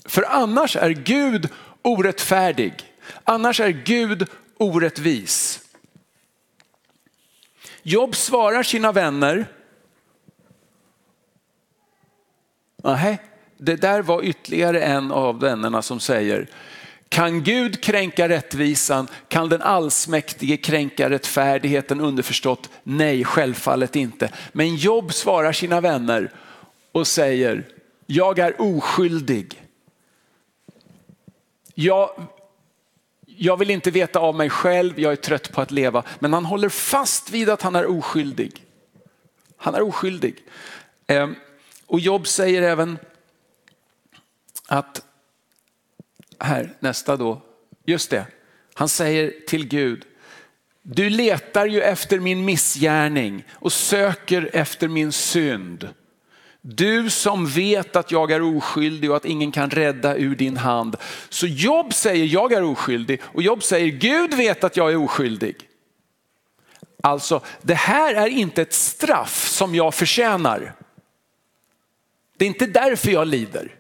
För 0.06 0.26
annars 0.30 0.76
är 0.76 0.90
Gud 0.90 1.50
orättfärdig. 1.82 2.74
Annars 3.24 3.60
är 3.60 3.70
Gud 3.70 4.28
orättvis. 4.58 5.60
Jobb 7.84 8.16
svarar 8.16 8.64
sina 8.64 8.92
vänner. 8.92 9.46
Nej, 12.86 13.20
det 13.58 13.76
där 13.76 14.02
var 14.02 14.24
ytterligare 14.24 14.82
en 14.82 15.12
av 15.12 15.40
vännerna 15.40 15.82
som 15.82 16.00
säger 16.00 16.48
Kan 17.10 17.44
Gud 17.44 17.84
kränka 17.84 18.30
rättvisan? 18.30 19.08
Kan 19.28 19.50
den 19.50 19.62
allsmäktige 19.62 20.58
kränka 20.58 21.10
rättfärdigheten? 21.10 22.02
Underförstått, 22.02 22.70
nej 22.84 23.24
självfallet 23.24 23.96
inte. 23.96 24.32
Men 24.52 24.76
Job 24.76 25.14
svarar 25.14 25.52
sina 25.52 25.82
vänner 25.82 26.32
och 26.92 27.08
säger, 27.08 27.64
jag 28.06 28.40
är 28.40 28.62
oskyldig. 28.62 29.62
Jag, 31.74 32.10
jag 33.26 33.58
vill 33.58 33.70
inte 33.70 33.92
veta 33.92 34.20
av 34.20 34.36
mig 34.36 34.50
själv, 34.50 35.00
jag 35.00 35.12
är 35.12 35.16
trött 35.16 35.52
på 35.52 35.62
att 35.62 35.72
leva. 35.72 36.04
Men 36.20 36.34
han 36.34 36.46
håller 36.46 36.70
fast 36.70 37.30
vid 37.30 37.50
att 37.50 37.62
han 37.62 37.76
är 37.76 37.86
oskyldig. 37.86 38.64
Han 39.58 39.76
är 39.76 39.82
oskyldig. 39.82 40.36
Ehm, 41.08 41.36
och 41.96 42.02
Job 42.02 42.28
säger 42.28 42.62
även 42.62 43.00
att, 44.68 45.06
här 46.40 46.74
nästa 46.80 47.18
då, 47.18 47.42
just 47.86 48.10
det, 48.10 48.26
han 48.74 48.90
säger 48.90 49.34
till 49.48 49.68
Gud, 49.68 50.06
du 50.82 51.10
letar 51.10 51.66
ju 51.66 51.82
efter 51.82 52.20
min 52.20 52.46
missgärning 52.46 53.44
och 53.52 53.74
söker 53.74 54.50
efter 54.54 54.88
min 54.88 55.12
synd. 55.12 55.90
Du 56.62 57.10
som 57.10 57.48
vet 57.48 57.96
att 57.96 58.12
jag 58.12 58.32
är 58.32 58.58
oskyldig 58.58 59.12
och 59.12 59.18
att 59.18 59.26
ingen 59.26 59.52
kan 59.52 59.70
rädda 59.70 60.16
ur 60.16 60.36
din 60.36 60.58
hand. 60.58 60.96
Så 61.30 61.48
Job 61.48 61.94
säger 61.94 62.26
jag 62.26 62.54
är 62.54 62.64
oskyldig 62.64 63.22
och 63.24 63.42
Job 63.42 63.64
säger 63.64 63.88
Gud 63.88 64.34
vet 64.34 64.64
att 64.64 64.78
jag 64.78 64.92
är 64.92 64.96
oskyldig. 64.96 65.56
Alltså 67.04 67.42
det 67.62 67.76
här 67.76 68.14
är 68.14 68.28
inte 68.28 68.62
ett 68.62 68.74
straff 68.74 69.48
som 69.48 69.76
jag 69.76 69.94
förtjänar. 69.94 70.76
Det 72.38 72.46
är 72.46 72.50
inte 72.50 72.66
därför 72.66 73.12
jag 73.12 73.28
lider. 73.28 73.76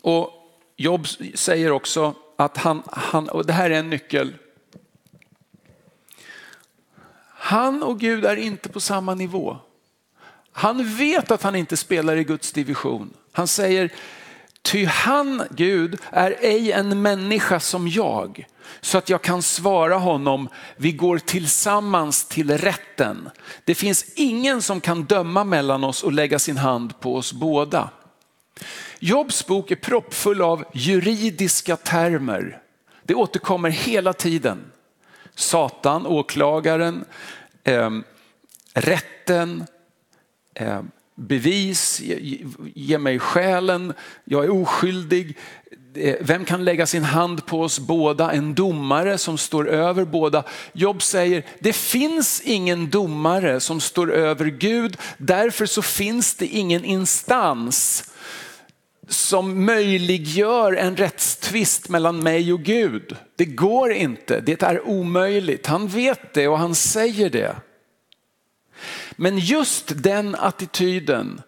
Och 0.00 0.30
Job 0.76 1.06
säger 1.34 1.70
också 1.70 2.14
att 2.36 2.56
han, 2.56 2.82
han, 2.86 3.28
och 3.28 3.46
det 3.46 3.52
här 3.52 3.70
är 3.70 3.78
en 3.78 3.90
nyckel, 3.90 4.34
han 7.24 7.82
och 7.82 8.00
Gud 8.00 8.24
är 8.24 8.36
inte 8.36 8.68
på 8.68 8.80
samma 8.80 9.14
nivå. 9.14 9.56
Han 10.52 10.96
vet 10.96 11.30
att 11.30 11.42
han 11.42 11.56
inte 11.56 11.76
spelar 11.76 12.16
i 12.16 12.24
Guds 12.24 12.52
division. 12.52 13.14
Han 13.32 13.48
säger, 13.48 13.92
ty 14.62 14.84
han, 14.84 15.42
Gud, 15.50 16.00
är 16.10 16.36
ej 16.40 16.72
en 16.72 17.02
människa 17.02 17.60
som 17.60 17.88
jag, 17.88 18.46
så 18.80 18.98
att 18.98 19.08
jag 19.08 19.22
kan 19.22 19.42
svara 19.42 19.96
honom, 19.96 20.48
vi 20.76 20.92
går 20.92 21.18
tillsammans 21.18 22.24
till 22.24 22.58
rätten. 22.58 23.30
Det 23.64 23.74
finns 23.74 24.04
ingen 24.14 24.62
som 24.62 24.80
kan 24.80 25.04
döma 25.04 25.44
mellan 25.44 25.84
oss 25.84 26.02
och 26.02 26.12
lägga 26.12 26.38
sin 26.38 26.56
hand 26.56 27.00
på 27.00 27.16
oss 27.16 27.32
båda. 27.32 27.90
Jobs 28.98 29.46
bok 29.46 29.70
är 29.70 29.76
proppfull 29.76 30.42
av 30.42 30.64
juridiska 30.74 31.76
termer. 31.76 32.62
Det 33.02 33.14
återkommer 33.14 33.70
hela 33.70 34.12
tiden. 34.12 34.72
Satan, 35.34 36.06
åklagaren, 36.06 37.04
eh, 37.64 37.90
rätten, 38.74 39.66
eh, 40.54 40.82
bevis, 41.14 42.00
ge, 42.00 42.44
ge 42.74 42.98
mig 42.98 43.18
själen, 43.18 43.92
jag 44.24 44.44
är 44.44 44.50
oskyldig. 44.50 45.36
Eh, 45.98 46.16
vem 46.20 46.44
kan 46.44 46.64
lägga 46.64 46.86
sin 46.86 47.04
hand 47.04 47.46
på 47.46 47.62
oss 47.62 47.78
båda? 47.78 48.32
En 48.32 48.54
domare 48.54 49.18
som 49.18 49.38
står 49.38 49.68
över 49.68 50.04
båda. 50.04 50.44
Job 50.72 51.02
säger, 51.02 51.44
det 51.58 51.72
finns 51.72 52.40
ingen 52.40 52.90
domare 52.90 53.60
som 53.60 53.80
står 53.80 54.12
över 54.12 54.46
Gud, 54.46 54.96
därför 55.18 55.66
så 55.66 55.82
finns 55.82 56.34
det 56.34 56.46
ingen 56.46 56.84
instans 56.84 58.04
som 59.08 59.64
möjliggör 59.64 60.72
en 60.72 60.96
rättstvist 60.96 61.88
mellan 61.88 62.22
mig 62.22 62.52
och 62.52 62.62
Gud. 62.62 63.16
Det 63.36 63.44
går 63.44 63.92
inte, 63.92 64.40
det 64.40 64.62
är 64.62 64.88
omöjligt. 64.88 65.66
Han 65.66 65.88
vet 65.88 66.34
det 66.34 66.48
och 66.48 66.58
han 66.58 66.74
säger 66.74 67.30
det. 67.30 67.56
Men 69.16 69.38
just 69.38 70.02
den 70.02 70.34
attityden 70.34 71.42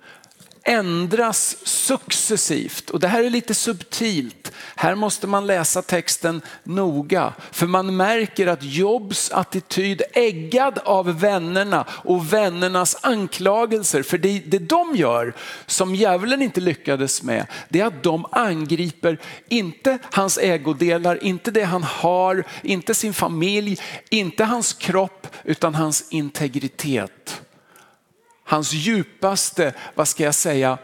ändras 0.64 1.56
successivt 1.66 2.90
och 2.90 3.00
det 3.00 3.08
här 3.08 3.24
är 3.24 3.30
lite 3.30 3.54
subtilt. 3.54 4.52
Här 4.76 4.94
måste 4.94 5.26
man 5.26 5.46
läsa 5.46 5.82
texten 5.82 6.42
noga 6.64 7.32
för 7.50 7.66
man 7.66 7.96
märker 7.96 8.46
att 8.46 8.62
Jobs 8.62 9.30
attityd 9.30 10.02
äggad 10.12 10.78
av 10.78 11.20
vännerna 11.20 11.86
och 11.90 12.32
vännernas 12.32 12.96
anklagelser. 13.02 14.02
För 14.02 14.18
det, 14.18 14.38
det 14.38 14.58
de 14.58 14.96
gör 14.96 15.34
som 15.66 15.94
djävulen 15.94 16.42
inte 16.42 16.60
lyckades 16.60 17.22
med 17.22 17.46
det 17.68 17.80
är 17.80 17.86
att 17.86 18.02
de 18.02 18.26
angriper 18.32 19.18
inte 19.48 19.98
hans 20.10 20.38
ägodelar, 20.38 21.24
inte 21.24 21.50
det 21.50 21.64
han 21.64 21.82
har, 21.82 22.44
inte 22.62 22.94
sin 22.94 23.14
familj, 23.14 23.80
inte 24.10 24.44
hans 24.44 24.72
kropp 24.72 25.26
utan 25.44 25.74
hans 25.74 26.06
integritet 26.10 27.42
hans 28.50 28.72
djupaste, 28.72 29.74
vad 29.94 30.08
ska 30.08 30.24
jag 30.24 30.34
säga, 30.34 30.78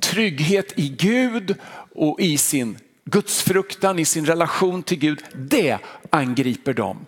trygghet 0.00 0.78
i 0.78 0.88
Gud 0.88 1.56
och 1.94 2.20
i 2.20 2.38
sin 2.38 2.78
gudsfruktan, 3.04 3.98
i 3.98 4.04
sin 4.04 4.26
relation 4.26 4.82
till 4.82 4.98
Gud, 4.98 5.24
det 5.34 5.78
angriper 6.10 6.72
dem. 6.72 7.06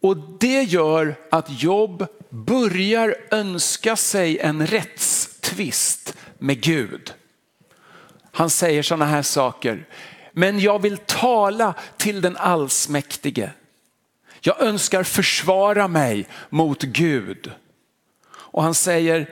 Och 0.00 0.16
det 0.40 0.62
gör 0.62 1.14
att 1.30 1.62
Job 1.62 2.06
börjar 2.28 3.16
önska 3.30 3.96
sig 3.96 4.38
en 4.38 4.66
rättstvist 4.66 6.16
med 6.38 6.60
Gud. 6.60 7.14
Han 8.32 8.50
säger 8.50 8.82
sådana 8.82 9.04
här 9.04 9.22
saker. 9.22 9.88
Men 10.32 10.60
jag 10.60 10.82
vill 10.82 10.98
tala 10.98 11.74
till 11.96 12.20
den 12.20 12.36
allsmäktige. 12.36 13.50
Jag 14.44 14.60
önskar 14.60 15.02
försvara 15.02 15.88
mig 15.88 16.26
mot 16.50 16.82
Gud. 16.82 17.52
Och 18.32 18.62
han 18.62 18.74
säger 18.74 19.30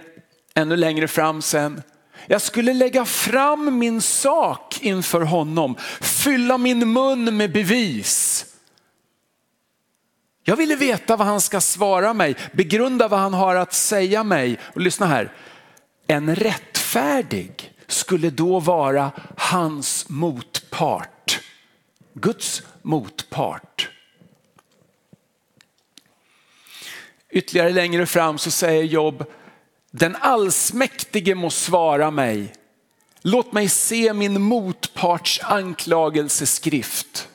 ännu 0.54 0.76
längre 0.76 1.08
fram 1.08 1.42
sen, 1.42 1.82
jag 2.26 2.42
skulle 2.42 2.74
lägga 2.74 3.04
fram 3.04 3.78
min 3.78 4.00
sak 4.00 4.78
inför 4.80 5.20
honom, 5.20 5.76
fylla 6.00 6.58
min 6.58 6.92
mun 6.92 7.36
med 7.36 7.52
bevis. 7.52 8.46
Jag 10.44 10.56
ville 10.56 10.76
veta 10.76 11.16
vad 11.16 11.26
han 11.26 11.40
ska 11.40 11.60
svara 11.60 12.14
mig, 12.14 12.36
begrunda 12.52 13.08
vad 13.08 13.20
han 13.20 13.34
har 13.34 13.56
att 13.56 13.72
säga 13.72 14.24
mig. 14.24 14.58
Och 14.74 14.80
lyssna 14.80 15.06
här, 15.06 15.32
en 16.06 16.36
rättfärdig 16.36 17.72
skulle 17.86 18.30
då 18.30 18.60
vara 18.60 19.10
hans 19.36 20.08
motpart. 20.08 21.40
Guds 22.14 22.62
motpart. 22.82 23.69
Ytterligare 27.30 27.70
längre 27.70 28.06
fram 28.06 28.38
så 28.38 28.50
säger 28.50 28.82
Job, 28.82 29.24
den 29.90 30.16
allsmäktige 30.20 31.34
må 31.34 31.50
svara 31.50 32.10
mig. 32.10 32.52
Låt 33.22 33.52
mig 33.52 33.68
se 33.68 34.12
min 34.12 34.42
motparts 34.42 35.40
anklagelseskrift. 35.42 37.28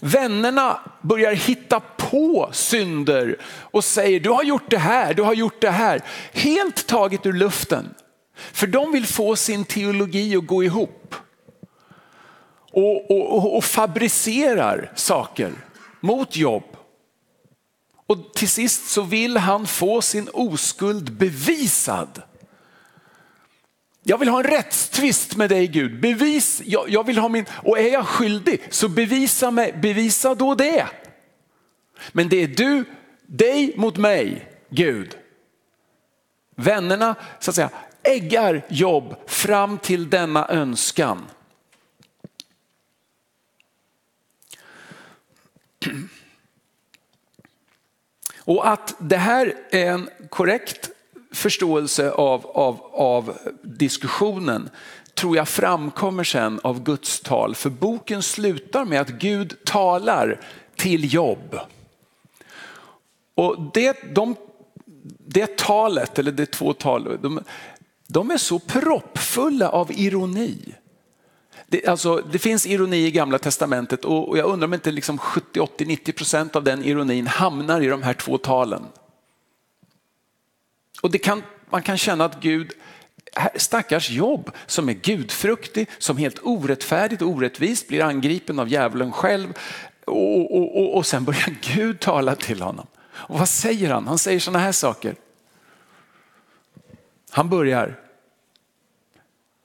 Vännerna 0.00 0.80
börjar 1.02 1.32
hitta 1.32 1.80
på 1.80 2.50
synder 2.52 3.36
och 3.44 3.84
säger 3.84 4.20
du 4.20 4.30
har 4.30 4.42
gjort 4.42 4.70
det 4.70 4.78
här, 4.78 5.14
du 5.14 5.22
har 5.22 5.34
gjort 5.34 5.60
det 5.60 5.70
här. 5.70 6.02
Helt 6.32 6.86
taget 6.86 7.26
ur 7.26 7.32
luften. 7.32 7.94
För 8.52 8.66
de 8.66 8.92
vill 8.92 9.06
få 9.06 9.36
sin 9.36 9.64
teologi 9.64 10.36
att 10.36 10.46
gå 10.46 10.64
ihop. 10.64 11.14
Och, 12.72 13.10
och, 13.10 13.56
och 13.56 13.64
fabricerar 13.64 14.92
saker 14.94 15.52
mot 16.00 16.36
jobb. 16.36 16.69
Och 18.10 18.34
till 18.34 18.48
sist 18.48 18.90
så 18.90 19.02
vill 19.02 19.36
han 19.36 19.66
få 19.66 20.02
sin 20.02 20.28
oskuld 20.32 21.12
bevisad. 21.12 22.22
Jag 24.02 24.18
vill 24.18 24.28
ha 24.28 24.38
en 24.38 24.50
rättstvist 24.50 25.36
med 25.36 25.50
dig 25.50 25.66
Gud. 25.66 26.00
Bevis, 26.00 26.62
jag, 26.64 26.88
jag, 26.88 27.06
vill 27.06 27.18
ha 27.18 27.28
min, 27.28 27.44
och 27.62 27.78
är 27.78 27.92
jag 27.92 28.06
skyldig 28.06 28.62
så 28.70 28.88
bevisa, 28.88 29.50
mig, 29.50 29.72
bevisa 29.72 30.34
då 30.34 30.54
det. 30.54 30.86
Men 32.12 32.28
det 32.28 32.42
är 32.42 32.48
du, 32.48 32.84
dig 33.26 33.72
mot 33.76 33.96
mig, 33.96 34.50
Gud. 34.70 35.16
Vännerna 36.56 37.14
så 37.40 37.50
att 37.50 37.54
säga 37.54 37.70
äggar 38.02 38.66
jobb 38.68 39.16
fram 39.26 39.78
till 39.78 40.10
denna 40.10 40.48
önskan. 40.48 41.26
Och 48.44 48.68
att 48.68 48.94
det 48.98 49.16
här 49.16 49.54
är 49.70 49.90
en 49.90 50.08
korrekt 50.28 50.90
förståelse 51.32 52.10
av, 52.10 52.46
av, 52.46 52.80
av 52.92 53.38
diskussionen 53.62 54.70
tror 55.14 55.36
jag 55.36 55.48
framkommer 55.48 56.24
sen 56.24 56.60
av 56.62 56.82
Guds 56.82 57.20
tal. 57.20 57.54
För 57.54 57.70
boken 57.70 58.22
slutar 58.22 58.84
med 58.84 59.00
att 59.00 59.08
Gud 59.08 59.64
talar 59.64 60.40
till 60.76 61.14
Jobb. 61.14 61.58
Och 63.34 63.70
det, 63.74 64.14
de 64.14 64.36
det 65.26 65.56
talet, 65.56 66.18
eller 66.18 66.32
det 66.32 66.46
två 66.46 66.72
talen, 66.72 67.18
de, 67.22 67.40
de 68.06 68.30
är 68.30 68.36
så 68.36 68.58
proppfulla 68.58 69.68
av 69.68 69.92
ironi. 69.92 70.74
Det, 71.70 71.86
alltså, 71.86 72.16
det 72.16 72.38
finns 72.38 72.66
ironi 72.66 73.06
i 73.06 73.10
gamla 73.10 73.38
testamentet 73.38 74.04
och, 74.04 74.38
jag 74.38 74.46
undrar 74.46 74.68
om 74.68 74.74
inte 74.74 74.90
liksom 74.90 75.18
70, 75.18 75.60
80, 75.60 75.84
90 75.84 76.12
procent 76.12 76.56
av 76.56 76.64
den 76.64 76.84
ironin 76.84 77.26
hamnar 77.26 77.80
i 77.80 77.86
de 77.86 78.02
här 78.02 78.14
två 78.14 78.38
talen. 78.38 78.86
Och 81.02 81.10
det 81.10 81.18
kan, 81.18 81.42
man 81.70 81.82
kan 81.82 81.98
känna 81.98 82.24
att 82.24 82.40
Gud, 82.40 82.72
stackars 83.56 84.10
jobb 84.10 84.50
som 84.66 84.88
är 84.88 84.92
gudfruktig, 84.92 85.88
som 85.98 86.16
helt 86.16 86.38
orättfärdigt 86.42 87.22
och 87.22 87.28
orättvist 87.28 87.88
blir 87.88 88.02
angripen 88.02 88.58
av 88.58 88.68
djävulen 88.68 89.12
själv 89.12 89.58
och, 90.04 90.56
och, 90.56 90.80
och, 90.80 90.96
och 90.96 91.06
sen 91.06 91.24
börjar 91.24 91.56
Gud 91.74 92.00
tala 92.00 92.34
till 92.34 92.62
honom. 92.62 92.86
Och 93.12 93.38
vad 93.38 93.48
säger 93.48 93.90
han? 93.90 94.06
Han 94.06 94.18
säger 94.18 94.40
sådana 94.40 94.58
här 94.58 94.72
saker. 94.72 95.14
Han 97.30 97.48
börjar. 97.48 98.09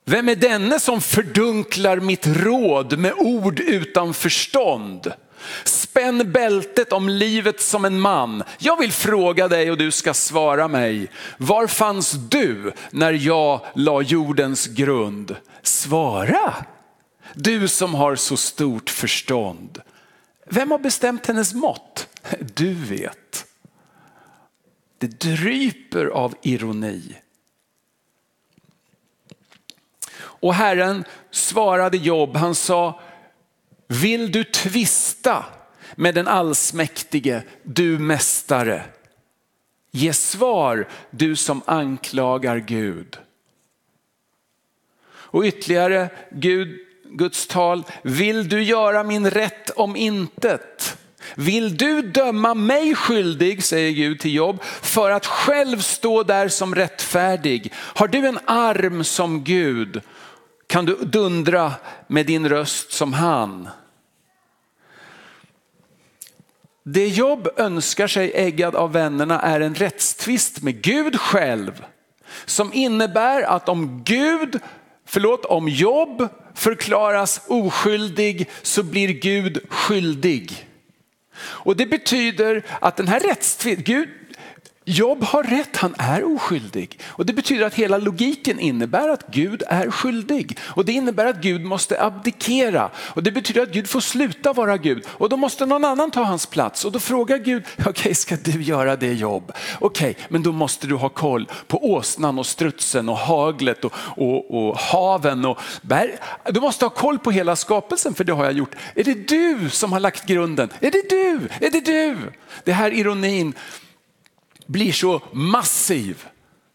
Vem 0.07 0.29
är 0.29 0.35
denne 0.35 0.79
som 0.79 1.01
fördunklar 1.01 1.99
mitt 1.99 2.27
råd 2.27 2.99
med 2.99 3.13
ord 3.17 3.59
utan 3.59 4.13
förstånd? 4.13 5.13
Spänn 5.63 6.31
bältet 6.31 6.93
om 6.93 7.09
livet 7.09 7.61
som 7.61 7.85
en 7.85 7.99
man. 7.99 8.43
Jag 8.57 8.79
vill 8.79 8.91
fråga 8.91 9.47
dig 9.47 9.71
och 9.71 9.77
du 9.77 9.91
ska 9.91 10.13
svara 10.13 10.67
mig. 10.67 11.07
Var 11.37 11.67
fanns 11.67 12.11
du 12.11 12.71
när 12.91 13.13
jag 13.13 13.65
la 13.75 14.01
jordens 14.01 14.67
grund? 14.67 15.35
Svara! 15.61 16.53
Du 17.33 17.67
som 17.67 17.93
har 17.93 18.15
så 18.15 18.37
stort 18.37 18.89
förstånd. 18.89 19.81
Vem 20.45 20.71
har 20.71 20.79
bestämt 20.79 21.27
hennes 21.27 21.53
mått? 21.53 22.07
Du 22.55 22.73
vet. 22.73 23.45
Det 24.97 25.19
dryper 25.19 26.05
av 26.05 26.35
ironi. 26.41 27.15
Och 30.39 30.53
Herren 30.53 31.03
svarade 31.31 31.97
Jobb, 31.97 32.35
han 32.35 32.55
sa, 32.55 32.99
vill 33.87 34.31
du 34.31 34.43
tvista 34.43 35.45
med 35.95 36.15
den 36.15 36.27
allsmäktige, 36.27 37.43
du 37.63 37.99
mästare? 37.99 38.81
Ge 39.91 40.13
svar, 40.13 40.87
du 41.09 41.35
som 41.35 41.61
anklagar 41.65 42.57
Gud. 42.57 43.17
Och 45.35 45.43
ytterligare 45.43 46.09
Gud, 46.31 46.79
Guds 47.03 47.47
tal, 47.47 47.83
vill 48.01 48.49
du 48.49 48.63
göra 48.63 49.03
min 49.03 49.29
rätt 49.29 49.69
om 49.69 49.95
intet? 49.95 50.97
Vill 51.35 51.77
du 51.77 52.01
döma 52.01 52.53
mig 52.53 52.95
skyldig, 52.95 53.63
säger 53.63 53.91
Gud 53.91 54.19
till 54.19 54.33
Jobb, 54.33 54.63
för 54.63 55.11
att 55.11 55.25
själv 55.25 55.79
stå 55.79 56.23
där 56.23 56.47
som 56.47 56.75
rättfärdig? 56.75 57.73
Har 57.75 58.07
du 58.07 58.27
en 58.27 58.39
arm 58.45 59.03
som 59.03 59.43
Gud? 59.43 60.01
Kan 60.67 60.85
du 60.85 60.95
dundra 60.95 61.73
med 62.07 62.25
din 62.25 62.49
röst 62.49 62.91
som 62.91 63.13
han? 63.13 63.69
Det 66.83 67.07
Jobb 67.07 67.47
önskar 67.57 68.07
sig 68.07 68.31
äggad 68.35 68.75
av 68.75 68.91
vännerna 68.91 69.41
är 69.41 69.59
en 69.59 69.75
rättstvist 69.75 70.61
med 70.61 70.81
Gud 70.81 71.19
själv 71.19 71.85
som 72.45 72.73
innebär 72.73 73.41
att 73.41 73.69
om 73.69 74.03
Gud, 74.03 74.59
förlåt, 75.05 75.45
om 75.45 75.69
Jobb 75.69 76.27
förklaras 76.55 77.41
oskyldig 77.47 78.49
så 78.61 78.83
blir 78.83 79.07
Gud 79.07 79.59
skyldig. 79.69 80.67
Och 81.37 81.75
det 81.75 81.85
betyder 81.85 82.65
att 82.81 82.95
den 82.95 83.07
här 83.07 83.19
rättstvisten, 83.19 83.83
Gud, 83.83 84.09
Jobb 84.87 85.23
har 85.23 85.43
rätt, 85.43 85.77
han 85.77 85.95
är 85.97 86.35
oskyldig. 86.35 86.99
Och 87.05 87.25
det 87.25 87.33
betyder 87.33 87.65
att 87.65 87.73
hela 87.73 87.97
logiken 87.97 88.59
innebär 88.59 89.09
att 89.09 89.27
Gud 89.27 89.63
är 89.67 89.91
skyldig. 89.91 90.57
Och 90.61 90.85
det 90.85 90.91
innebär 90.91 91.25
att 91.25 91.41
Gud 91.41 91.61
måste 91.61 92.03
abdikera. 92.03 92.89
Och 92.97 93.23
det 93.23 93.31
betyder 93.31 93.61
att 93.61 93.71
Gud 93.71 93.89
får 93.89 93.99
sluta 93.99 94.53
vara 94.53 94.77
Gud. 94.77 95.05
Och 95.07 95.29
då 95.29 95.37
måste 95.37 95.65
någon 95.65 95.85
annan 95.85 96.11
ta 96.11 96.23
hans 96.23 96.45
plats. 96.45 96.85
Och 96.85 96.91
då 96.91 96.99
frågar 96.99 97.37
Gud, 97.37 97.63
okej 97.79 97.89
okay, 97.89 98.13
ska 98.13 98.35
du 98.35 98.61
göra 98.61 98.95
det 98.95 99.13
jobb? 99.13 99.51
Okej, 99.79 100.11
okay, 100.11 100.23
men 100.29 100.43
då 100.43 100.51
måste 100.51 100.87
du 100.87 100.95
ha 100.95 101.09
koll 101.09 101.49
på 101.67 101.91
åsnan 101.91 102.39
och 102.39 102.45
strutsen 102.45 103.09
och 103.09 103.17
haglet 103.17 103.85
och, 103.85 103.93
och, 103.97 104.67
och 104.67 104.77
haven 104.77 105.45
och 105.45 105.59
berg. 105.81 106.17
Du 106.51 106.59
måste 106.59 106.85
ha 106.85 106.89
koll 106.89 107.19
på 107.19 107.31
hela 107.31 107.55
skapelsen 107.55 108.13
för 108.13 108.23
det 108.23 108.33
har 108.33 108.43
jag 108.43 108.53
gjort. 108.53 108.75
Är 108.95 109.03
det 109.03 109.27
du 109.27 109.69
som 109.69 109.93
har 109.93 109.99
lagt 109.99 110.25
grunden? 110.25 110.69
Är 110.79 110.91
det 110.91 111.09
du? 111.09 111.49
Är 111.65 111.71
det 111.71 111.85
du? 111.85 112.17
Det 112.63 112.73
här 112.73 112.93
ironin 112.93 113.53
blir 114.65 114.91
så 114.91 115.21
massiv 115.33 116.25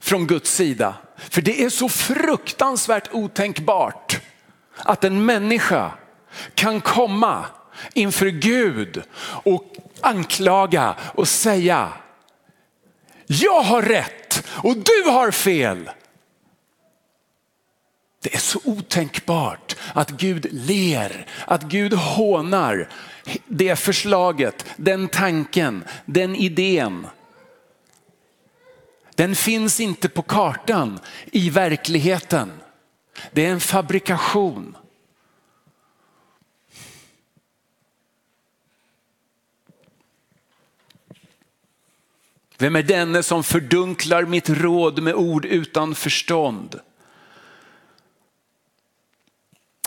från 0.03 0.27
Guds 0.27 0.55
sida. 0.55 0.95
För 1.17 1.43
det 1.43 1.65
är 1.65 1.71
så 1.71 1.89
fruktansvärt 1.89 3.09
otänkbart 3.13 4.21
att 4.77 5.05
en 5.05 5.25
människa 5.25 5.93
kan 6.55 6.81
komma 6.81 7.45
inför 7.95 8.27
Gud 8.27 9.03
och 9.45 9.75
anklaga 10.01 10.97
och 11.15 11.29
säga 11.29 11.93
jag 13.27 13.63
har 13.63 13.83
rätt 13.83 14.47
och 14.49 14.77
du 14.77 15.11
har 15.11 15.31
fel. 15.31 15.91
Det 18.23 18.35
är 18.35 18.39
så 18.39 18.61
otänkbart 18.65 19.77
att 19.95 20.11
Gud 20.11 20.47
ler, 20.51 21.27
att 21.47 21.63
Gud 21.63 21.93
hånar 21.93 22.89
det 23.47 23.77
förslaget, 23.77 24.67
den 24.77 25.09
tanken, 25.09 25.85
den 26.05 26.37
idén. 26.37 27.07
Den 29.21 29.35
finns 29.35 29.81
inte 29.81 30.09
på 30.09 30.23
kartan 30.23 30.99
i 31.33 31.51
verkligheten. 31.51 32.53
Det 33.33 33.47
är 33.47 33.51
en 33.51 33.61
fabrikation. 33.61 34.77
Vem 42.59 42.77
är 42.77 42.83
denne 42.83 43.23
som 43.23 43.45
fördunklar 43.45 44.25
mitt 44.25 44.49
råd 44.49 45.03
med 45.03 45.15
ord 45.15 45.45
utan 45.45 45.95
förstånd? 45.95 46.81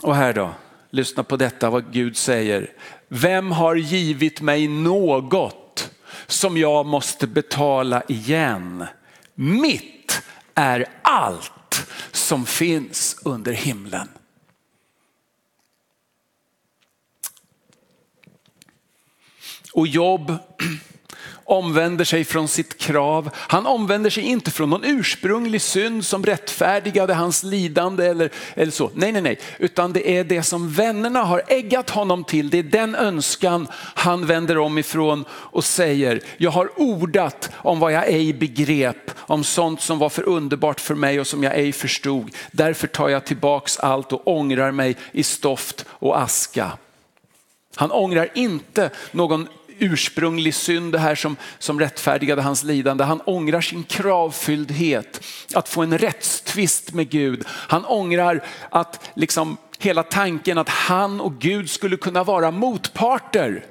Och 0.01 0.15
här 0.15 0.33
då, 0.33 0.53
lyssna 0.89 1.23
på 1.23 1.37
detta 1.37 1.69
vad 1.69 1.93
Gud 1.93 2.17
säger. 2.17 2.71
Vem 3.07 3.51
har 3.51 3.75
givit 3.75 4.41
mig 4.41 4.67
något 4.67 5.91
som 6.27 6.57
jag 6.57 6.85
måste 6.85 7.27
betala 7.27 8.03
igen? 8.07 8.85
Mitt 9.35 10.21
är 10.53 10.85
allt 11.01 11.89
som 12.11 12.45
finns 12.45 13.21
under 13.25 13.53
himlen. 13.53 14.09
Och 19.73 19.87
Jobb 19.87 20.37
omvänder 21.45 22.05
sig 22.05 22.23
från 22.23 22.47
sitt 22.47 22.77
krav. 22.77 23.29
Han 23.35 23.65
omvänder 23.65 24.09
sig 24.09 24.23
inte 24.23 24.51
från 24.51 24.69
någon 24.69 24.83
ursprunglig 24.83 25.61
synd 25.61 26.05
som 26.05 26.25
rättfärdigade 26.25 27.13
hans 27.13 27.43
lidande 27.43 28.05
eller, 28.05 28.29
eller 28.55 28.71
så. 28.71 28.91
Nej, 28.93 29.11
nej, 29.11 29.21
nej, 29.21 29.39
utan 29.59 29.93
det 29.93 30.09
är 30.17 30.23
det 30.23 30.43
som 30.43 30.73
vännerna 30.73 31.23
har 31.23 31.43
äggat 31.47 31.89
honom 31.89 32.23
till. 32.23 32.49
Det 32.49 32.59
är 32.59 32.63
den 32.63 32.95
önskan 32.95 33.67
han 33.95 34.25
vänder 34.25 34.57
om 34.57 34.77
ifrån 34.77 35.25
och 35.31 35.63
säger, 35.63 36.21
jag 36.37 36.51
har 36.51 36.69
ordat 36.75 37.49
om 37.55 37.79
vad 37.79 37.93
jag 37.93 38.07
ej 38.07 38.33
begrep, 38.33 39.11
om 39.17 39.43
sånt 39.43 39.81
som 39.81 39.99
var 39.99 40.09
för 40.09 40.29
underbart 40.29 40.79
för 40.79 40.95
mig 40.95 41.19
och 41.19 41.27
som 41.27 41.43
jag 41.43 41.55
ej 41.55 41.71
förstod. 41.71 42.35
Därför 42.51 42.87
tar 42.87 43.09
jag 43.09 43.25
tillbaks 43.25 43.77
allt 43.77 44.13
och 44.13 44.27
ångrar 44.27 44.71
mig 44.71 44.95
i 45.11 45.23
stoft 45.23 45.85
och 45.89 46.21
aska. 46.21 46.71
Han 47.75 47.91
ångrar 47.91 48.29
inte 48.33 48.89
någon 49.11 49.47
ursprunglig 49.83 50.53
synd, 50.53 50.91
det 50.91 50.99
här 50.99 51.15
som, 51.15 51.35
som 51.59 51.79
rättfärdigade 51.79 52.41
hans 52.41 52.63
lidande. 52.63 53.03
Han 53.03 53.21
ångrar 53.21 53.61
sin 53.61 53.83
kravfylldhet, 53.83 55.25
att 55.53 55.69
få 55.69 55.81
en 55.81 55.97
rättstvist 55.97 56.93
med 56.93 57.09
Gud. 57.09 57.43
Han 57.47 57.85
ångrar 57.85 58.43
att 58.69 59.09
liksom 59.15 59.57
hela 59.79 60.03
tanken 60.03 60.57
att 60.57 60.69
han 60.69 61.21
och 61.21 61.39
Gud 61.39 61.69
skulle 61.69 61.97
kunna 61.97 62.23
vara 62.23 62.51
motparter. 62.51 63.65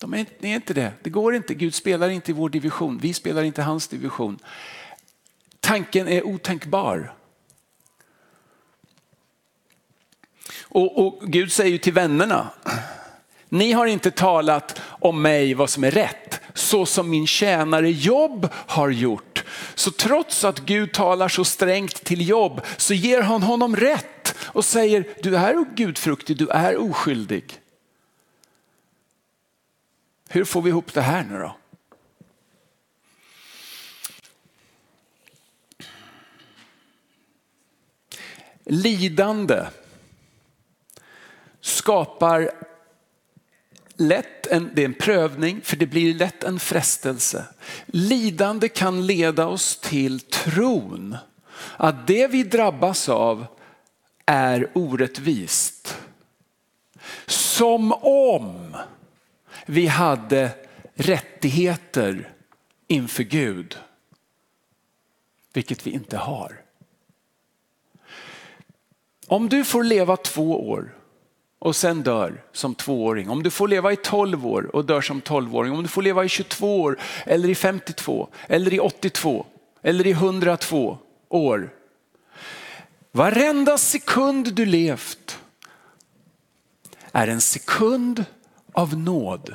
De 0.00 0.14
är, 0.14 0.26
är 0.40 0.54
inte 0.54 0.74
det. 0.74 0.92
Det 1.02 1.10
går 1.10 1.34
inte. 1.34 1.54
Gud 1.54 1.74
spelar 1.74 2.08
inte 2.08 2.30
i 2.30 2.34
vår 2.34 2.48
division. 2.48 2.98
Vi 2.98 3.14
spelar 3.14 3.42
inte 3.42 3.60
i 3.60 3.64
hans 3.64 3.88
division. 3.88 4.38
Tanken 5.60 6.08
är 6.08 6.26
otänkbar. 6.26 7.14
Och, 10.70 11.06
och 11.06 11.22
Gud 11.22 11.52
säger 11.52 11.78
till 11.78 11.92
vännerna, 11.92 12.50
ni 13.48 13.72
har 13.72 13.86
inte 13.86 14.10
talat 14.10 14.80
om 14.86 15.22
mig 15.22 15.54
vad 15.54 15.70
som 15.70 15.84
är 15.84 15.90
rätt, 15.90 16.40
så 16.54 16.86
som 16.86 17.10
min 17.10 17.26
tjänare 17.26 17.90
Jobb 17.90 18.48
har 18.52 18.90
gjort. 18.90 19.44
Så 19.74 19.90
trots 19.90 20.44
att 20.44 20.60
Gud 20.60 20.92
talar 20.92 21.28
så 21.28 21.44
strängt 21.44 22.04
till 22.04 22.28
Jobb 22.28 22.60
så 22.76 22.94
ger 22.94 23.22
han 23.22 23.42
honom 23.42 23.76
rätt 23.76 24.34
och 24.38 24.64
säger 24.64 25.04
du 25.22 25.36
är 25.36 25.74
gudfruktig, 25.74 26.36
du 26.36 26.48
är 26.48 26.76
oskyldig. 26.76 27.60
Hur 30.28 30.44
får 30.44 30.62
vi 30.62 30.68
ihop 30.68 30.94
det 30.94 31.00
här 31.00 31.24
nu 31.24 31.38
då? 31.38 31.56
Lidande 38.64 39.66
skapar 41.60 42.50
lätt 43.96 44.46
en, 44.46 44.70
det 44.74 44.82
är 44.82 44.86
en 44.86 44.94
prövning, 44.94 45.60
för 45.62 45.76
det 45.76 45.86
blir 45.86 46.14
lätt 46.14 46.44
en 46.44 46.60
frestelse. 46.60 47.44
Lidande 47.86 48.68
kan 48.68 49.06
leda 49.06 49.46
oss 49.46 49.76
till 49.76 50.20
tron 50.20 51.16
att 51.76 52.06
det 52.06 52.26
vi 52.26 52.42
drabbas 52.42 53.08
av 53.08 53.46
är 54.26 54.70
orättvist. 54.74 55.98
Som 57.26 57.92
om 58.02 58.76
vi 59.66 59.86
hade 59.86 60.50
rättigheter 60.94 62.32
inför 62.86 63.22
Gud, 63.22 63.78
vilket 65.52 65.86
vi 65.86 65.90
inte 65.90 66.16
har. 66.16 66.60
Om 69.26 69.48
du 69.48 69.64
får 69.64 69.84
leva 69.84 70.16
två 70.16 70.68
år 70.70 70.99
och 71.60 71.76
sen 71.76 72.02
dör 72.02 72.44
som 72.52 72.74
tvååring, 72.74 73.30
om 73.30 73.42
du 73.42 73.50
får 73.50 73.68
leva 73.68 73.92
i 73.92 73.96
12 73.96 74.46
år 74.46 74.76
och 74.76 74.84
dör 74.84 75.00
som 75.00 75.20
tolvåring, 75.20 75.72
om 75.72 75.82
du 75.82 75.88
får 75.88 76.02
leva 76.02 76.24
i 76.24 76.28
22 76.28 76.80
år 76.80 76.98
eller 77.26 77.48
i 77.48 77.54
52 77.54 78.28
eller 78.48 78.74
i 78.74 78.80
82 78.80 79.46
eller 79.82 80.06
i 80.06 80.10
102 80.10 80.98
år. 81.28 81.70
Varenda 83.12 83.78
sekund 83.78 84.54
du 84.54 84.66
levt 84.66 85.38
är 87.12 87.28
en 87.28 87.40
sekund 87.40 88.24
av 88.72 88.98
nåd 88.98 89.54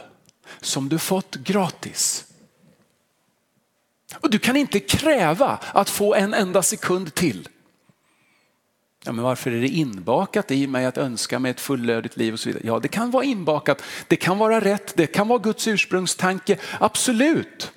som 0.61 0.89
du 0.89 0.99
fått 0.99 1.35
gratis. 1.35 2.25
Och 4.15 4.29
du 4.29 4.39
kan 4.39 4.55
inte 4.55 4.79
kräva 4.79 5.59
att 5.73 5.89
få 5.89 6.15
en 6.15 6.33
enda 6.33 6.63
sekund 6.63 7.15
till. 7.15 7.49
Ja, 9.05 9.11
men 9.11 9.23
varför 9.23 9.51
är 9.51 9.61
det 9.61 9.67
inbakat 9.67 10.51
i 10.51 10.67
mig 10.67 10.85
att 10.85 10.97
önska 10.97 11.39
mig 11.39 11.51
ett 11.51 11.59
fullödigt 11.59 12.17
liv 12.17 12.33
och 12.33 12.39
så 12.39 12.49
vidare? 12.49 12.63
Ja, 12.65 12.79
det 12.79 12.87
kan 12.87 13.11
vara 13.11 13.23
inbakat, 13.23 13.83
det 14.07 14.15
kan 14.15 14.37
vara 14.37 14.59
rätt, 14.59 14.95
det 14.95 15.07
kan 15.07 15.27
vara 15.27 15.39
Guds 15.39 15.67
ursprungstanke, 15.67 16.57
absolut. 16.79 17.71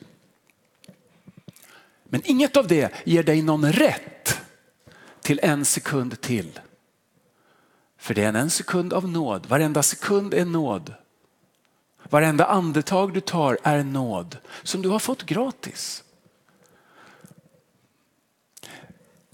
Men 2.05 2.23
inget 2.25 2.57
av 2.57 2.67
det 2.67 2.93
ger 3.05 3.23
dig 3.23 3.43
någon 3.43 3.73
rätt 3.73 4.41
till 5.21 5.41
en 5.43 5.65
sekund 5.65 6.21
till. 6.21 6.61
För 7.99 8.15
det 8.15 8.25
är 8.25 8.33
en 8.33 8.51
sekund 8.51 8.93
av 8.93 9.09
nåd, 9.09 9.47
varenda 9.47 9.83
sekund 9.83 10.35
är 10.35 10.45
nåd. 10.45 10.95
Varenda 12.03 12.45
andetag 12.45 13.15
du 13.15 13.21
tar 13.21 13.59
är 13.63 13.83
nåd 13.83 14.39
som 14.63 14.83
du 14.83 14.89
har 14.89 14.99
fått 14.99 15.23
gratis. 15.23 16.05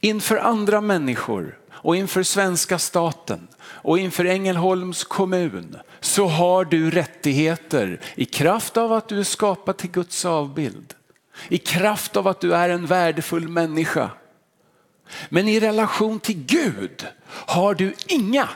Inför 0.00 0.36
andra 0.36 0.80
människor 0.80 1.58
och 1.84 1.96
inför 1.96 2.22
svenska 2.22 2.78
staten 2.78 3.48
och 3.62 3.98
inför 3.98 4.24
Ängelholms 4.24 5.04
kommun 5.04 5.76
så 6.00 6.26
har 6.26 6.64
du 6.64 6.90
rättigheter 6.90 8.00
i 8.14 8.24
kraft 8.24 8.76
av 8.76 8.92
att 8.92 9.08
du 9.08 9.20
är 9.20 9.24
skapad 9.24 9.76
till 9.76 9.90
Guds 9.90 10.24
avbild. 10.24 10.94
I 11.48 11.58
kraft 11.58 12.16
av 12.16 12.28
att 12.28 12.40
du 12.40 12.54
är 12.54 12.68
en 12.68 12.86
värdefull 12.86 13.48
människa. 13.48 14.10
Men 15.28 15.48
i 15.48 15.60
relation 15.60 16.20
till 16.20 16.44
Gud 16.44 17.06
har 17.28 17.74
du 17.74 17.94
inga 18.06 18.48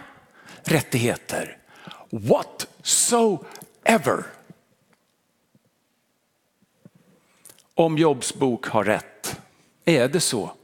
rättigheter. 0.63 1.57
Whatsoever. 2.11 3.45
Om 7.75 7.99
Jobs 7.99 8.35
bok 8.35 8.67
har 8.67 8.85
rätt. 8.85 9.41
Är 9.85 10.09
det 10.09 10.21
så? 10.21 10.58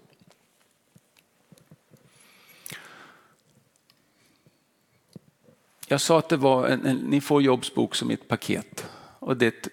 Jag 5.94 6.00
sa 6.00 6.18
att 6.18 6.28
det 6.28 6.37
var 6.37 6.68
en, 6.68 6.87
en, 6.87 6.96
ni 6.96 7.20
får 7.20 7.42
Jobs 7.42 7.74
bok 7.74 7.94
som 7.94 8.11
ett 8.11 8.28
paket 8.28 8.87
och 9.18 9.37
det 9.37 9.46
är 9.46 9.48
ett 9.48 9.68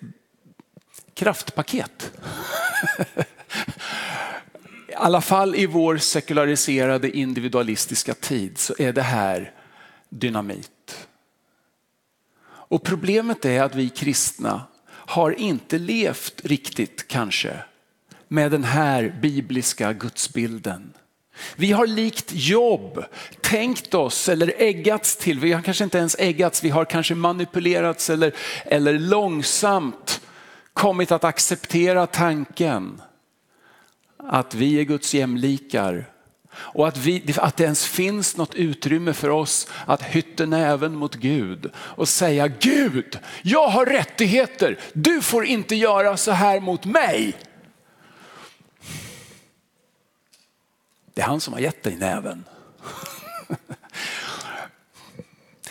kraftpaket. 1.13 2.11
I 4.87 4.93
alla 4.95 5.21
fall 5.21 5.55
i 5.55 5.65
vår 5.65 5.97
sekulariserade 5.97 7.17
individualistiska 7.17 8.13
tid 8.13 8.57
så 8.57 8.75
är 8.79 8.93
det 8.93 9.01
här 9.01 9.51
dynamit. 10.09 11.07
Och 12.43 12.83
problemet 12.83 13.45
är 13.45 13.63
att 13.63 13.75
vi 13.75 13.89
kristna 13.89 14.63
har 14.87 15.31
inte 15.31 15.77
levt 15.77 16.45
riktigt 16.45 17.07
kanske 17.07 17.57
med 18.27 18.51
den 18.51 18.63
här 18.63 19.19
bibliska 19.21 19.93
gudsbilden. 19.93 20.93
Vi 21.55 21.71
har 21.71 21.87
likt 21.87 22.29
jobb 22.33 23.03
tänkt 23.41 23.93
oss 23.93 24.29
eller 24.29 24.53
äggats 24.57 25.15
till, 25.15 25.39
vi 25.39 25.53
har 25.53 25.61
kanske 25.61 25.83
inte 25.83 25.97
ens 25.97 26.15
äggats, 26.19 26.63
vi 26.63 26.69
har 26.69 26.85
kanske 26.85 27.15
manipulerats 27.15 28.09
eller, 28.09 28.31
eller 28.65 28.99
långsamt 28.99 30.21
kommit 30.73 31.11
att 31.11 31.23
acceptera 31.23 32.07
tanken 32.07 33.01
att 34.17 34.55
vi 34.55 34.79
är 34.79 34.83
Guds 34.83 35.13
jämlikar. 35.13 36.05
Och 36.53 36.87
att, 36.87 36.97
vi, 36.97 37.33
att 37.37 37.57
det 37.57 37.63
ens 37.63 37.85
finns 37.85 38.37
något 38.37 38.55
utrymme 38.55 39.13
för 39.13 39.29
oss 39.29 39.67
att 39.85 40.01
hytta 40.01 40.45
näven 40.45 40.95
mot 40.95 41.15
Gud 41.15 41.71
och 41.75 42.09
säga 42.09 42.47
Gud, 42.47 43.19
jag 43.41 43.67
har 43.67 43.85
rättigheter, 43.85 44.79
du 44.93 45.21
får 45.21 45.45
inte 45.45 45.75
göra 45.75 46.17
så 46.17 46.31
här 46.31 46.59
mot 46.59 46.85
mig. 46.85 47.35
Det 51.21 51.25
är 51.25 51.29
han 51.29 51.41
som 51.41 51.53
har 51.53 51.59
gett 51.59 51.83
dig 51.83 51.95
näven. 51.95 52.43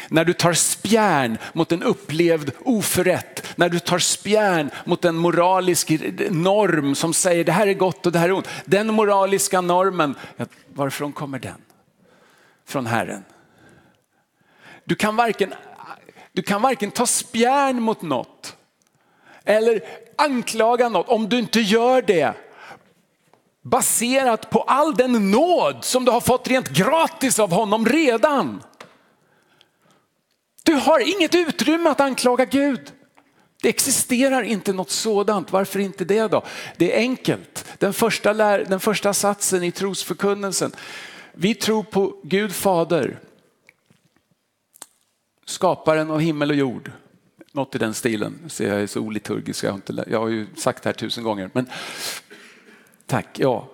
när 0.08 0.24
du 0.24 0.32
tar 0.32 0.52
spjärn 0.52 1.38
mot 1.52 1.72
en 1.72 1.82
upplevd 1.82 2.50
oförrätt, 2.64 3.56
när 3.56 3.68
du 3.68 3.78
tar 3.78 3.98
spjärn 3.98 4.70
mot 4.84 5.04
en 5.04 5.16
moralisk 5.16 5.90
norm 6.30 6.94
som 6.94 7.14
säger 7.14 7.44
det 7.44 7.52
här 7.52 7.66
är 7.66 7.74
gott 7.74 8.06
och 8.06 8.12
det 8.12 8.18
här 8.18 8.28
är 8.28 8.32
ont. 8.32 8.48
Den 8.64 8.94
moraliska 8.94 9.60
normen, 9.60 10.14
varifrån 10.74 11.12
kommer 11.12 11.38
den? 11.38 11.62
Från 12.66 12.86
Herren. 12.86 13.24
Du 14.84 14.94
kan 14.94 15.16
varken, 15.16 15.54
du 16.32 16.42
kan 16.42 16.62
varken 16.62 16.90
ta 16.90 17.06
spjärn 17.06 17.82
mot 17.82 18.02
något 18.02 18.56
eller 19.44 19.80
anklaga 20.18 20.88
något 20.88 21.08
om 21.08 21.28
du 21.28 21.38
inte 21.38 21.60
gör 21.60 22.02
det 22.02 22.34
baserat 23.62 24.50
på 24.50 24.62
all 24.62 24.94
den 24.94 25.30
nåd 25.30 25.84
som 25.84 26.04
du 26.04 26.10
har 26.10 26.20
fått 26.20 26.48
rent 26.48 26.68
gratis 26.68 27.38
av 27.38 27.52
honom 27.52 27.86
redan. 27.86 28.62
Du 30.62 30.74
har 30.74 31.16
inget 31.16 31.34
utrymme 31.34 31.90
att 31.90 32.00
anklaga 32.00 32.44
Gud. 32.44 32.92
Det 33.62 33.68
existerar 33.68 34.42
inte 34.42 34.72
något 34.72 34.90
sådant. 34.90 35.52
Varför 35.52 35.78
inte 35.78 36.04
det 36.04 36.28
då? 36.28 36.44
Det 36.76 36.96
är 36.96 36.98
enkelt. 36.98 37.64
Den 37.78 37.92
första, 37.92 38.32
lär, 38.32 38.64
den 38.64 38.80
första 38.80 39.14
satsen 39.14 39.62
i 39.62 39.72
trosförkunnelsen. 39.72 40.72
Vi 41.32 41.54
tror 41.54 41.82
på 41.82 42.16
Gud 42.22 42.52
fader, 42.54 43.18
skaparen 45.46 46.10
av 46.10 46.20
himmel 46.20 46.50
och 46.50 46.56
jord. 46.56 46.92
Något 47.52 47.74
i 47.74 47.78
den 47.78 47.94
stilen. 47.94 48.50
Jag 48.58 48.68
är 48.68 48.86
så 48.86 49.00
oliturgisk, 49.00 49.64
jag 49.64 49.70
har, 49.70 49.76
inte, 49.76 50.04
jag 50.10 50.20
har 50.20 50.28
ju 50.28 50.46
sagt 50.56 50.82
det 50.82 50.88
här 50.88 50.94
tusen 50.94 51.24
gånger. 51.24 51.50
Men 51.52 51.66
Tack, 53.10 53.38
ja. 53.38 53.68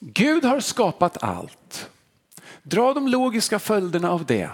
Gud 0.00 0.44
har 0.44 0.60
skapat 0.60 1.22
allt. 1.22 1.90
Dra 2.62 2.94
de 2.94 3.08
logiska 3.08 3.58
följderna 3.58 4.10
av 4.10 4.24
det. 4.24 4.50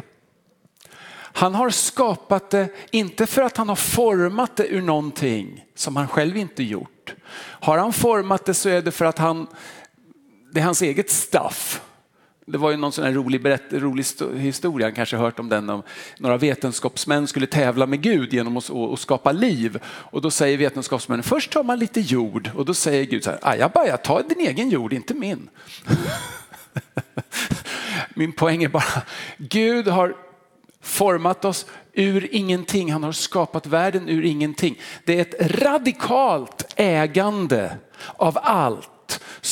Han 1.14 1.54
har 1.54 1.70
skapat 1.70 2.50
det, 2.50 2.68
inte 2.90 3.26
för 3.26 3.42
att 3.42 3.56
han 3.56 3.68
har 3.68 3.76
format 3.76 4.56
det 4.56 4.66
ur 4.66 4.82
någonting 4.82 5.64
som 5.74 5.96
han 5.96 6.08
själv 6.08 6.36
inte 6.36 6.62
gjort. 6.62 7.14
Har 7.36 7.78
han 7.78 7.92
format 7.92 8.44
det 8.44 8.54
så 8.54 8.68
är 8.68 8.82
det 8.82 8.92
för 8.92 9.04
att 9.04 9.18
han, 9.18 9.46
det 10.52 10.60
är 10.60 10.64
hans 10.64 10.82
eget 10.82 11.10
stuff. 11.10 11.82
Det 12.46 12.58
var 12.58 12.70
ju 12.70 12.76
någon 12.76 12.92
sån 12.92 13.04
här 13.04 13.12
rolig, 13.12 13.42
berätt, 13.42 13.62
rolig 13.70 14.04
historia, 14.36 14.90
kanske 14.90 15.16
hört 15.16 15.38
om 15.38 15.48
den, 15.48 15.70
om 15.70 15.82
några 16.18 16.36
vetenskapsmän 16.36 17.26
skulle 17.26 17.46
tävla 17.46 17.86
med 17.86 18.02
Gud 18.02 18.32
genom 18.32 18.56
att, 18.56 18.70
att 18.70 19.00
skapa 19.00 19.32
liv. 19.32 19.78
Och 19.86 20.22
då 20.22 20.30
säger 20.30 20.58
vetenskapsmännen, 20.58 21.22
först 21.22 21.52
tar 21.52 21.62
man 21.62 21.78
lite 21.78 22.00
jord 22.00 22.50
och 22.54 22.64
då 22.64 22.74
säger 22.74 23.04
Gud 23.04 23.24
så 23.24 23.30
här, 23.30 23.38
ajabaja, 23.42 23.96
ta 23.96 24.22
din 24.22 24.40
egen 24.40 24.70
jord, 24.70 24.92
inte 24.92 25.14
min. 25.14 25.50
Min 28.14 28.32
poäng 28.32 28.62
är 28.62 28.68
bara, 28.68 29.02
Gud 29.38 29.88
har 29.88 30.16
format 30.80 31.44
oss 31.44 31.66
ur 31.92 32.34
ingenting. 32.34 32.92
Han 32.92 33.02
har 33.02 33.12
skapat 33.12 33.66
världen 33.66 34.08
ur 34.08 34.24
ingenting. 34.24 34.80
Det 35.04 35.18
är 35.18 35.20
ett 35.20 35.62
radikalt 35.62 36.74
ägande 36.76 37.76
av 38.16 38.38
allt 38.42 38.90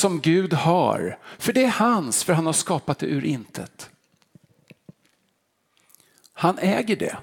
som 0.02 0.20
Gud 0.20 0.52
har. 0.52 1.18
För 1.38 1.52
det 1.52 1.64
är 1.64 1.70
hans, 1.70 2.24
för 2.24 2.32
han 2.32 2.46
har 2.46 2.52
skapat 2.52 2.98
det 2.98 3.06
ur 3.06 3.24
intet. 3.24 3.90
Han 6.32 6.58
äger 6.58 6.96
det. 6.96 7.16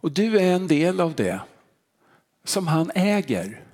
Och 0.00 0.12
du 0.12 0.38
är 0.38 0.54
en 0.54 0.68
del 0.68 1.00
av 1.00 1.14
det 1.14 1.40
som 2.44 2.66
han 2.66 2.90
äger. 2.94 3.64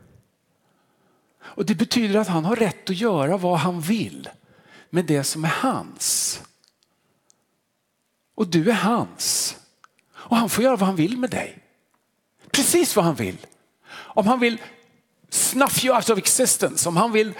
Och 1.40 1.66
Det 1.66 1.75
betyder 1.75 2.21
att 2.21 2.29
han 2.29 2.45
har 2.45 2.57
rätt 2.57 2.90
att 2.90 2.97
göra 2.97 3.37
vad 3.37 3.59
han 3.59 3.81
vill 3.81 4.29
med 4.90 5.05
det 5.05 5.25
som 5.25 5.45
är 5.45 5.55
hans. 5.62 6.40
Och 8.35 8.47
du 8.47 8.71
är 8.71 8.75
hans. 8.75 9.57
Och 10.11 10.37
han 10.37 10.51
får 10.51 10.64
göra 10.64 10.77
vad 10.77 10.87
han 10.87 10.97
vill 10.97 11.16
med 11.19 11.31
dig. 11.31 11.59
Precis 12.51 12.97
vad 12.97 13.05
han 13.05 13.14
vill. 13.14 13.47
Om 13.90 14.27
han 14.27 14.40
vill 14.40 14.61
snuff 15.28 15.84
you 15.84 15.96
out 15.96 16.10
of 16.10 16.18
existence, 16.18 16.88
om 16.88 16.96
han 16.96 17.12
vill 17.12 17.32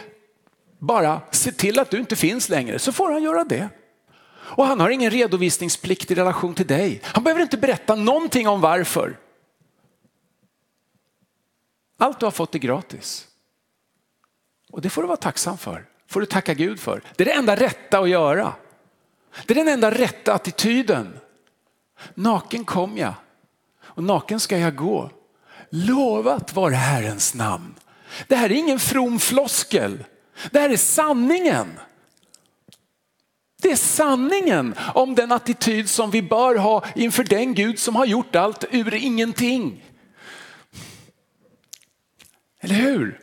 bara 0.79 1.20
se 1.31 1.53
till 1.53 1.79
att 1.79 1.90
du 1.90 1.99
inte 1.99 2.16
finns 2.16 2.49
längre 2.49 2.79
så 2.79 2.92
får 2.92 3.12
han 3.12 3.22
göra 3.22 3.44
det. 3.44 3.68
Och 4.33 4.66
han 4.66 4.81
har 4.81 4.90
ingen 4.90 5.11
redovisningsplikt 5.11 6.11
i 6.11 6.14
relation 6.14 6.55
till 6.55 6.66
dig. 6.66 7.01
Han 7.05 7.25
behöver 7.25 7.42
inte 7.42 7.57
berätta 7.57 7.94
någonting 7.94 8.49
om 8.49 8.61
varför. 8.61 9.18
Allt 11.99 12.20
du 12.20 12.27
har 12.27 12.31
fått 12.31 12.55
är 12.55 12.59
gratis. 12.59 13.29
Och 14.70 14.81
det 14.81 14.90
får 14.90 15.03
du 15.03 15.09
vara 15.09 15.16
tacksam 15.16 15.59
för. 15.59 15.87
får 16.09 16.20
du 16.20 16.27
tacka 16.27 16.55
Gud 16.55 16.81
för. 16.81 17.03
Det 17.16 17.25
är 17.25 17.25
det 17.25 17.33
enda 17.33 17.57
rätta 17.57 17.99
att 17.99 18.09
göra. 18.09 18.55
Det 19.46 19.55
är 19.55 19.64
den 19.64 19.68
enda 19.68 19.90
rätta 19.90 20.35
attityden. 20.35 21.18
Naken 22.14 22.64
kom 22.64 22.99
jag 22.99 23.14
och 23.83 24.03
naken 24.03 24.40
ska 24.40 24.59
jag 24.59 24.77
gå. 24.77 25.11
Lovat 25.71 26.55
var 26.55 26.71
Herrens 26.71 27.35
namn. 27.35 27.75
Det 28.29 28.37
här 28.37 28.51
är 28.53 28.55
ingen 28.55 28.81
from 28.81 29.19
floskel. 29.19 30.05
Det 30.51 30.59
här 30.59 30.71
är 30.71 30.77
sanningen. 30.77 31.79
Det 33.63 33.71
är 33.71 33.77
sanningen 33.77 34.75
om 34.95 35.15
den 35.15 35.33
attityd 35.33 35.91
som 35.91 36.11
vi 36.11 36.23
bör 36.23 36.55
ha 36.55 36.85
inför 36.95 37.25
den 37.25 37.55
Gud 37.55 37.79
som 37.79 37.97
har 37.97 38.07
gjort 38.07 38.37
allt 38.37 38.65
ur 38.71 38.95
ingenting. 38.95 39.85
Eller 42.61 42.75
hur? 42.75 43.21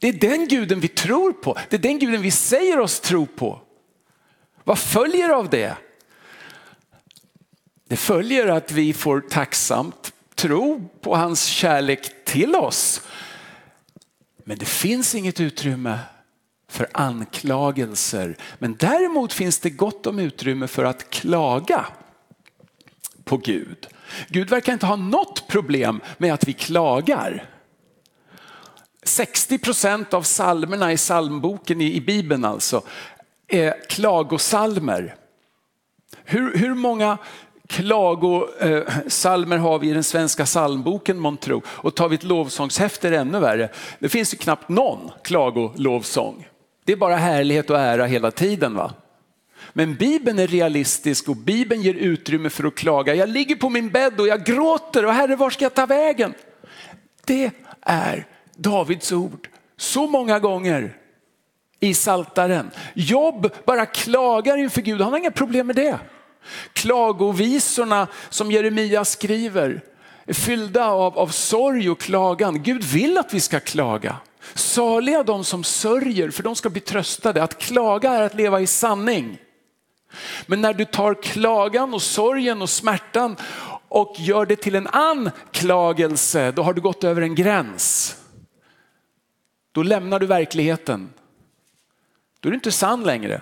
Det 0.00 0.08
är 0.08 0.12
den 0.12 0.48
guden 0.48 0.80
vi 0.80 0.88
tror 0.88 1.32
på. 1.32 1.58
Det 1.68 1.76
är 1.76 1.80
den 1.80 1.98
guden 1.98 2.22
vi 2.22 2.30
säger 2.30 2.78
oss 2.78 3.00
tro 3.00 3.26
på. 3.26 3.60
Vad 4.64 4.78
följer 4.78 5.28
av 5.28 5.50
det? 5.50 5.76
Det 7.88 7.96
följer 7.96 8.46
att 8.46 8.72
vi 8.72 8.92
får 8.92 9.20
tacksamt 9.20 10.13
tro 10.34 10.88
på 11.00 11.16
hans 11.16 11.44
kärlek 11.44 12.24
till 12.24 12.54
oss. 12.54 13.02
Men 14.44 14.58
det 14.58 14.64
finns 14.64 15.14
inget 15.14 15.40
utrymme 15.40 15.98
för 16.68 16.88
anklagelser. 16.92 18.36
Men 18.58 18.74
däremot 18.74 19.32
finns 19.32 19.58
det 19.58 19.70
gott 19.70 20.06
om 20.06 20.18
utrymme 20.18 20.66
för 20.66 20.84
att 20.84 21.10
klaga 21.10 21.86
på 23.24 23.36
Gud. 23.36 23.86
Gud 24.28 24.50
verkar 24.50 24.72
inte 24.72 24.86
ha 24.86 24.96
något 24.96 25.48
problem 25.48 26.00
med 26.18 26.34
att 26.34 26.48
vi 26.48 26.52
klagar. 26.52 27.50
60 29.02 29.58
procent 29.58 30.14
av 30.14 30.22
salmerna 30.22 30.92
i 30.92 30.96
psalmboken 30.96 31.80
i, 31.80 32.00
Bibeln 32.00 32.44
alltså 32.44 32.82
är 33.48 33.88
klagosalmer. 33.88 35.16
Hur, 36.24 36.56
hur 36.56 36.74
många 36.74 37.18
klagosalmer 37.68 39.56
eh, 39.56 39.62
har 39.62 39.78
vi 39.78 39.90
i 39.90 39.92
den 39.92 40.04
svenska 40.04 40.44
psalmboken 40.44 41.18
månntro? 41.18 41.62
Och 41.66 41.94
tar 41.94 42.08
vi 42.08 42.14
ett 42.14 42.22
lovsångshäfte 42.22 43.08
är 43.08 43.10
det 43.10 43.18
ännu 43.18 43.38
värre. 43.40 43.68
Det 43.98 44.08
finns 44.08 44.34
ju 44.34 44.38
knappt 44.38 44.68
någon 44.68 45.10
klagolovsång. 45.22 46.48
Det 46.84 46.92
är 46.92 46.96
bara 46.96 47.16
härlighet 47.16 47.70
och 47.70 47.78
ära 47.78 48.06
hela 48.06 48.30
tiden. 48.30 48.74
va? 48.74 48.92
Men 49.72 49.94
Bibeln 49.94 50.38
är 50.38 50.46
realistisk 50.46 51.28
och 51.28 51.36
Bibeln 51.36 51.82
ger 51.82 51.94
utrymme 51.94 52.50
för 52.50 52.64
att 52.64 52.74
klaga. 52.74 53.14
Jag 53.14 53.28
ligger 53.28 53.56
på 53.56 53.68
min 53.68 53.90
bädd 53.90 54.20
och 54.20 54.28
jag 54.28 54.44
gråter 54.44 55.04
och 55.06 55.12
Herre 55.12 55.36
var 55.36 55.50
ska 55.50 55.64
jag 55.64 55.74
ta 55.74 55.86
vägen? 55.86 56.34
Det 57.24 57.50
är 57.80 58.26
Davids 58.56 59.12
ord 59.12 59.48
så 59.76 60.06
många 60.06 60.38
gånger 60.38 60.96
i 61.80 61.94
Saltaren. 61.94 62.70
Jobb 62.94 63.50
bara 63.64 63.86
klagar 63.86 64.56
inför 64.56 64.82
Gud, 64.82 65.00
han 65.00 65.12
har 65.12 65.18
inga 65.18 65.30
problem 65.30 65.66
med 65.66 65.76
det. 65.76 65.98
Klagovisorna 66.72 68.06
som 68.28 68.52
Jeremia 68.52 69.04
skriver 69.04 69.82
är 70.26 70.34
fyllda 70.34 70.86
av, 70.86 71.18
av 71.18 71.28
sorg 71.28 71.90
och 71.90 72.00
klagan. 72.00 72.62
Gud 72.62 72.84
vill 72.84 73.18
att 73.18 73.34
vi 73.34 73.40
ska 73.40 73.60
klaga. 73.60 74.16
Saliga 74.54 75.22
de 75.22 75.44
som 75.44 75.64
sörjer 75.64 76.30
för 76.30 76.42
de 76.42 76.56
ska 76.56 76.70
bli 76.70 76.80
tröstade. 76.80 77.42
Att 77.42 77.58
klaga 77.58 78.10
är 78.10 78.22
att 78.22 78.34
leva 78.34 78.60
i 78.60 78.66
sanning. 78.66 79.38
Men 80.46 80.60
när 80.60 80.74
du 80.74 80.84
tar 80.84 81.22
klagan 81.22 81.94
och 81.94 82.02
sorgen 82.02 82.62
och 82.62 82.70
smärtan 82.70 83.36
och 83.88 84.14
gör 84.18 84.46
det 84.46 84.56
till 84.56 84.74
en 84.74 84.86
anklagelse, 84.86 86.52
då 86.52 86.62
har 86.62 86.74
du 86.74 86.80
gått 86.80 87.04
över 87.04 87.22
en 87.22 87.34
gräns. 87.34 88.16
Då 89.72 89.82
lämnar 89.82 90.20
du 90.20 90.26
verkligheten. 90.26 91.08
Då 92.40 92.48
är 92.48 92.50
du 92.50 92.54
inte 92.54 92.72
sann 92.72 93.04
längre. 93.04 93.40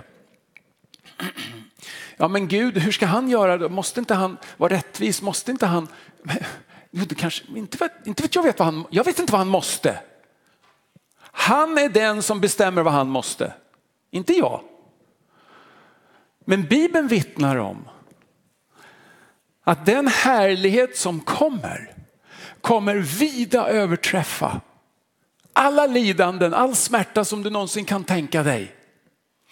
Ja 2.22 2.28
men 2.28 2.48
Gud, 2.48 2.78
hur 2.78 2.92
ska 2.92 3.06
han 3.06 3.28
göra? 3.30 3.68
Måste 3.68 4.00
inte 4.00 4.14
han 4.14 4.36
vara 4.56 4.72
rättvis? 4.72 5.22
Måste 5.22 5.50
inte 5.50 5.66
han? 5.66 5.88
Jo, 6.90 7.04
det 7.04 7.14
kanske, 7.14 7.44
inte, 7.56 7.76
vet, 7.76 8.06
inte 8.06 8.22
vet 8.22 8.34
jag, 8.34 8.42
vet 8.42 8.58
vad 8.58 8.66
han, 8.66 8.86
jag 8.90 9.04
vet 9.04 9.18
inte 9.18 9.32
vad 9.32 9.38
han 9.38 9.48
måste. 9.48 10.00
Han 11.20 11.78
är 11.78 11.88
den 11.88 12.22
som 12.22 12.40
bestämmer 12.40 12.82
vad 12.82 12.92
han 12.92 13.08
måste, 13.08 13.52
inte 14.10 14.32
jag. 14.32 14.60
Men 16.44 16.62
Bibeln 16.66 17.08
vittnar 17.08 17.56
om 17.56 17.88
att 19.64 19.86
den 19.86 20.08
härlighet 20.08 20.96
som 20.96 21.20
kommer, 21.20 21.94
kommer 22.60 22.96
vida 22.96 23.68
överträffa 23.68 24.60
alla 25.52 25.86
lidanden, 25.86 26.54
all 26.54 26.74
smärta 26.74 27.24
som 27.24 27.42
du 27.42 27.50
någonsin 27.50 27.84
kan 27.84 28.04
tänka 28.04 28.42
dig. 28.42 28.81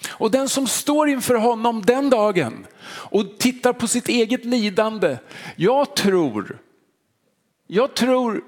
Och 0.08 0.30
den 0.30 0.48
som 0.48 0.66
står 0.66 1.08
inför 1.08 1.34
honom 1.34 1.82
den 1.82 2.10
dagen 2.10 2.66
och 2.84 3.38
tittar 3.38 3.72
på 3.72 3.88
sitt 3.88 4.08
eget 4.08 4.44
lidande, 4.44 5.18
jag 5.56 5.96
tror, 5.96 6.58
jag 7.66 7.94
tror 7.94 8.44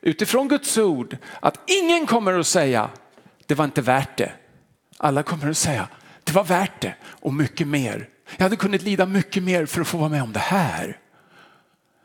utifrån 0.00 0.48
Guds 0.48 0.78
ord 0.78 1.16
att 1.40 1.70
ingen 1.70 2.06
kommer 2.06 2.38
att 2.38 2.46
säga 2.46 2.90
det 3.46 3.54
var 3.54 3.64
inte 3.64 3.82
värt 3.82 4.16
det. 4.16 4.32
Alla 4.96 5.22
kommer 5.22 5.50
att 5.50 5.56
säga 5.56 5.88
det 6.24 6.32
var 6.32 6.44
värt 6.44 6.80
det 6.80 6.94
och 7.04 7.34
mycket 7.34 7.68
mer. 7.68 8.08
Jag 8.36 8.42
hade 8.42 8.56
kunnat 8.56 8.82
lida 8.82 9.06
mycket 9.06 9.42
mer 9.42 9.66
för 9.66 9.80
att 9.80 9.88
få 9.88 9.98
vara 9.98 10.08
med 10.08 10.22
om 10.22 10.32
det 10.32 10.38
här. 10.38 10.98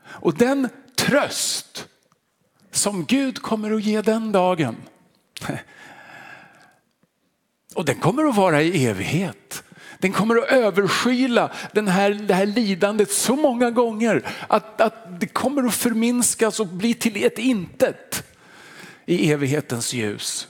Och 0.04 0.34
den 0.34 0.68
tröst 0.96 1.88
som 2.70 3.04
Gud 3.04 3.42
kommer 3.42 3.72
att 3.72 3.82
ge 3.82 4.02
den 4.02 4.32
dagen. 4.32 4.76
Och 7.76 7.84
den 7.84 7.94
kommer 7.94 8.24
att 8.24 8.36
vara 8.36 8.62
i 8.62 8.86
evighet. 8.86 9.62
Den 9.98 10.12
kommer 10.12 10.36
att 10.36 10.48
överskyla 10.48 11.50
den 11.72 11.88
här, 11.88 12.10
det 12.10 12.34
här 12.34 12.46
lidandet 12.46 13.10
så 13.10 13.36
många 13.36 13.70
gånger 13.70 14.22
att, 14.48 14.80
att 14.80 15.20
det 15.20 15.26
kommer 15.26 15.66
att 15.66 15.74
förminskas 15.74 16.60
och 16.60 16.66
bli 16.66 16.94
till 16.94 17.24
ett 17.24 17.38
intet 17.38 18.24
i 19.06 19.32
evighetens 19.32 19.92
ljus. 19.94 20.48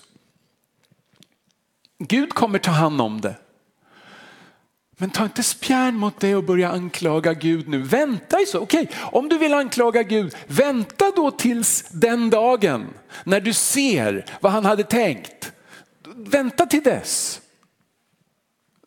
Gud 1.98 2.34
kommer 2.34 2.58
ta 2.58 2.70
hand 2.70 3.00
om 3.00 3.20
det. 3.20 3.34
Men 4.98 5.10
ta 5.10 5.24
inte 5.24 5.42
spjärn 5.42 5.94
mot 5.94 6.20
det 6.20 6.34
och 6.34 6.44
börja 6.44 6.70
anklaga 6.70 7.32
Gud 7.32 7.68
nu. 7.68 7.78
Vänta 7.78 8.40
i 8.40 8.46
så. 8.46 8.60
Okej, 8.60 8.90
om 8.96 9.28
du 9.28 9.38
vill 9.38 9.54
anklaga 9.54 10.02
Gud, 10.02 10.36
vänta 10.46 11.04
då 11.16 11.30
tills 11.30 11.88
den 11.90 12.30
dagen 12.30 12.86
när 13.24 13.40
du 13.40 13.52
ser 13.52 14.24
vad 14.40 14.52
han 14.52 14.64
hade 14.64 14.82
tänkt. 14.82 15.35
Vänta 16.14 16.66
till 16.66 16.82
dess. 16.82 17.40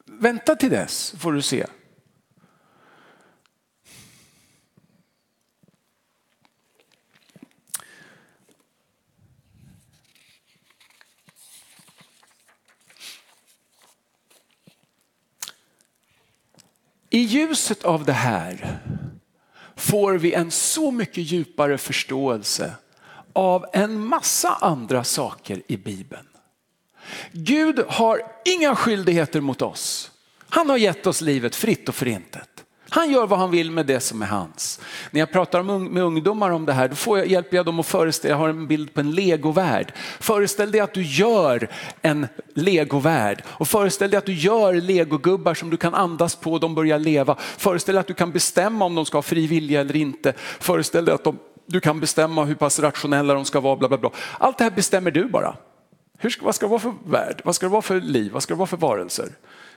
Vänta 0.05 0.55
till 0.55 0.69
dess 0.69 1.15
får 1.19 1.33
du 1.33 1.41
se. 1.41 1.65
I 17.09 17.19
ljuset 17.19 17.83
av 17.83 18.05
det 18.05 18.13
här 18.13 18.79
får 19.75 20.13
vi 20.13 20.33
en 20.33 20.51
så 20.51 20.91
mycket 20.91 21.23
djupare 21.23 21.77
förståelse 21.77 22.75
av 23.33 23.65
en 23.73 23.99
massa 23.99 24.55
andra 24.55 25.03
saker 25.03 25.61
i 25.67 25.77
Bibeln. 25.77 26.28
Gud 27.31 27.83
har 27.87 28.21
inga 28.45 28.75
skyldigheter 28.75 29.41
mot 29.41 29.61
oss. 29.61 30.11
Han 30.49 30.69
har 30.69 30.77
gett 30.77 31.07
oss 31.07 31.21
livet 31.21 31.55
fritt 31.55 31.89
och 31.89 31.95
förintet. 31.95 32.49
Han 32.91 33.11
gör 33.11 33.27
vad 33.27 33.39
han 33.39 33.51
vill 33.51 33.71
med 33.71 33.85
det 33.85 33.99
som 33.99 34.21
är 34.21 34.25
hans. 34.25 34.79
När 35.11 35.19
jag 35.19 35.31
pratar 35.31 35.63
med 35.63 36.03
ungdomar 36.03 36.49
om 36.49 36.65
det 36.65 36.73
här, 36.73 36.87
då 36.87 36.95
får 36.95 37.17
jag, 37.17 37.27
hjälper 37.27 37.57
jag 37.57 37.65
dem 37.65 37.79
att 37.79 37.85
föreställa, 37.85 38.31
jag 38.31 38.37
har 38.37 38.49
en 38.49 38.67
bild 38.67 38.93
på 38.93 38.99
en 38.99 39.11
legovärld. 39.11 39.93
Föreställ 40.19 40.71
dig 40.71 40.81
att 40.81 40.93
du 40.93 41.01
gör 41.03 41.69
en 42.01 42.27
legovärld 42.53 43.43
och 43.47 43.67
föreställ 43.67 44.09
dig 44.09 44.17
att 44.17 44.25
du 44.25 44.33
gör 44.33 44.73
legogubbar 44.73 45.53
som 45.53 45.69
du 45.69 45.77
kan 45.77 45.93
andas 45.93 46.35
på 46.35 46.53
och 46.53 46.59
de 46.59 46.75
börjar 46.75 46.99
leva. 46.99 47.35
Föreställ 47.57 47.95
dig 47.95 47.99
att 47.99 48.07
du 48.07 48.13
kan 48.13 48.31
bestämma 48.31 48.85
om 48.85 48.95
de 48.95 49.05
ska 49.05 49.17
ha 49.17 49.23
fri 49.23 49.47
vilja 49.47 49.81
eller 49.81 49.95
inte. 49.95 50.33
Föreställ 50.59 51.05
dig 51.05 51.15
att 51.15 51.23
de, 51.23 51.39
du 51.65 51.79
kan 51.79 51.99
bestämma 51.99 52.45
hur 52.45 52.55
pass 52.55 52.79
rationella 52.79 53.33
de 53.33 53.45
ska 53.45 53.59
vara. 53.59 53.75
Bla 53.75 53.87
bla 53.87 53.97
bla. 53.97 54.11
Allt 54.37 54.57
det 54.57 54.63
här 54.63 54.71
bestämmer 54.71 55.11
du 55.11 55.25
bara. 55.25 55.55
Hur 56.21 56.29
ska, 56.29 56.45
vad 56.45 56.55
ska 56.55 56.65
det 56.65 56.69
vara 56.69 56.79
för 56.79 56.93
värld? 57.05 57.41
Vad 57.45 57.55
ska 57.55 57.65
det 57.65 57.71
vara 57.71 57.81
för 57.81 58.01
liv? 58.01 58.31
Vad 58.31 58.43
ska 58.43 58.53
det 58.53 58.57
vara 58.57 58.67
för 58.67 58.77
varelser? 58.77 59.29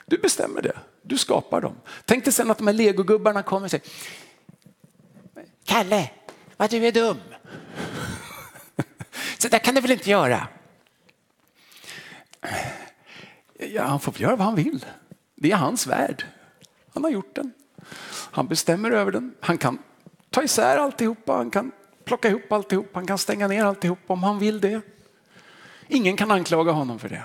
Du 0.06 0.18
bestämmer 0.18 0.62
det. 0.62 0.78
Du 1.02 1.18
skapar 1.18 1.60
dem. 1.60 1.74
Tänk 2.04 2.24
dig 2.24 2.32
sen 2.32 2.50
att 2.50 2.58
de 2.58 2.66
här 2.66 2.74
legogubbarna 2.74 3.42
kommer 3.42 3.64
och 3.64 3.70
säger 3.70 3.86
Kalle, 5.64 6.10
vad 6.56 6.70
du 6.70 6.86
är 6.86 6.92
dum. 6.92 7.16
Så 9.38 9.48
där 9.48 9.58
kan 9.58 9.74
du 9.74 9.80
väl 9.80 9.90
inte 9.90 10.10
göra? 10.10 10.48
Ja, 13.58 13.82
han 13.84 14.00
får 14.00 14.20
göra 14.20 14.36
vad 14.36 14.46
han 14.46 14.54
vill. 14.54 14.86
Det 15.34 15.52
är 15.52 15.56
hans 15.56 15.86
värld. 15.86 16.26
Han 16.94 17.04
har 17.04 17.10
gjort 17.10 17.34
den. 17.34 17.52
Han 18.32 18.48
bestämmer 18.48 18.90
över 18.90 19.12
den. 19.12 19.34
Han 19.40 19.58
kan 19.58 19.78
ta 20.30 20.42
isär 20.42 20.78
alltihopa, 20.78 21.32
han 21.32 21.50
kan 21.50 21.72
plocka 22.04 22.28
ihop 22.28 22.52
alltihop, 22.52 22.88
han 22.92 23.06
kan 23.06 23.18
stänga 23.18 23.48
ner 23.48 23.64
alltihop 23.64 23.98
om 24.06 24.22
han 24.22 24.38
vill 24.38 24.60
det. 24.60 24.80
Ingen 25.92 26.16
kan 26.16 26.30
anklaga 26.30 26.72
honom 26.72 26.98
för 26.98 27.08
det. 27.08 27.24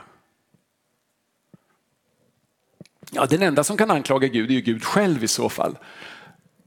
Ja, 3.12 3.26
den 3.26 3.42
enda 3.42 3.64
som 3.64 3.78
kan 3.78 3.92
anklaga 3.92 4.28
Gud 4.28 4.50
är 4.50 4.54
ju 4.54 4.62
Gud 4.62 4.84
själv 4.84 5.24
i 5.24 5.28
så 5.28 5.50
fall. 5.50 5.78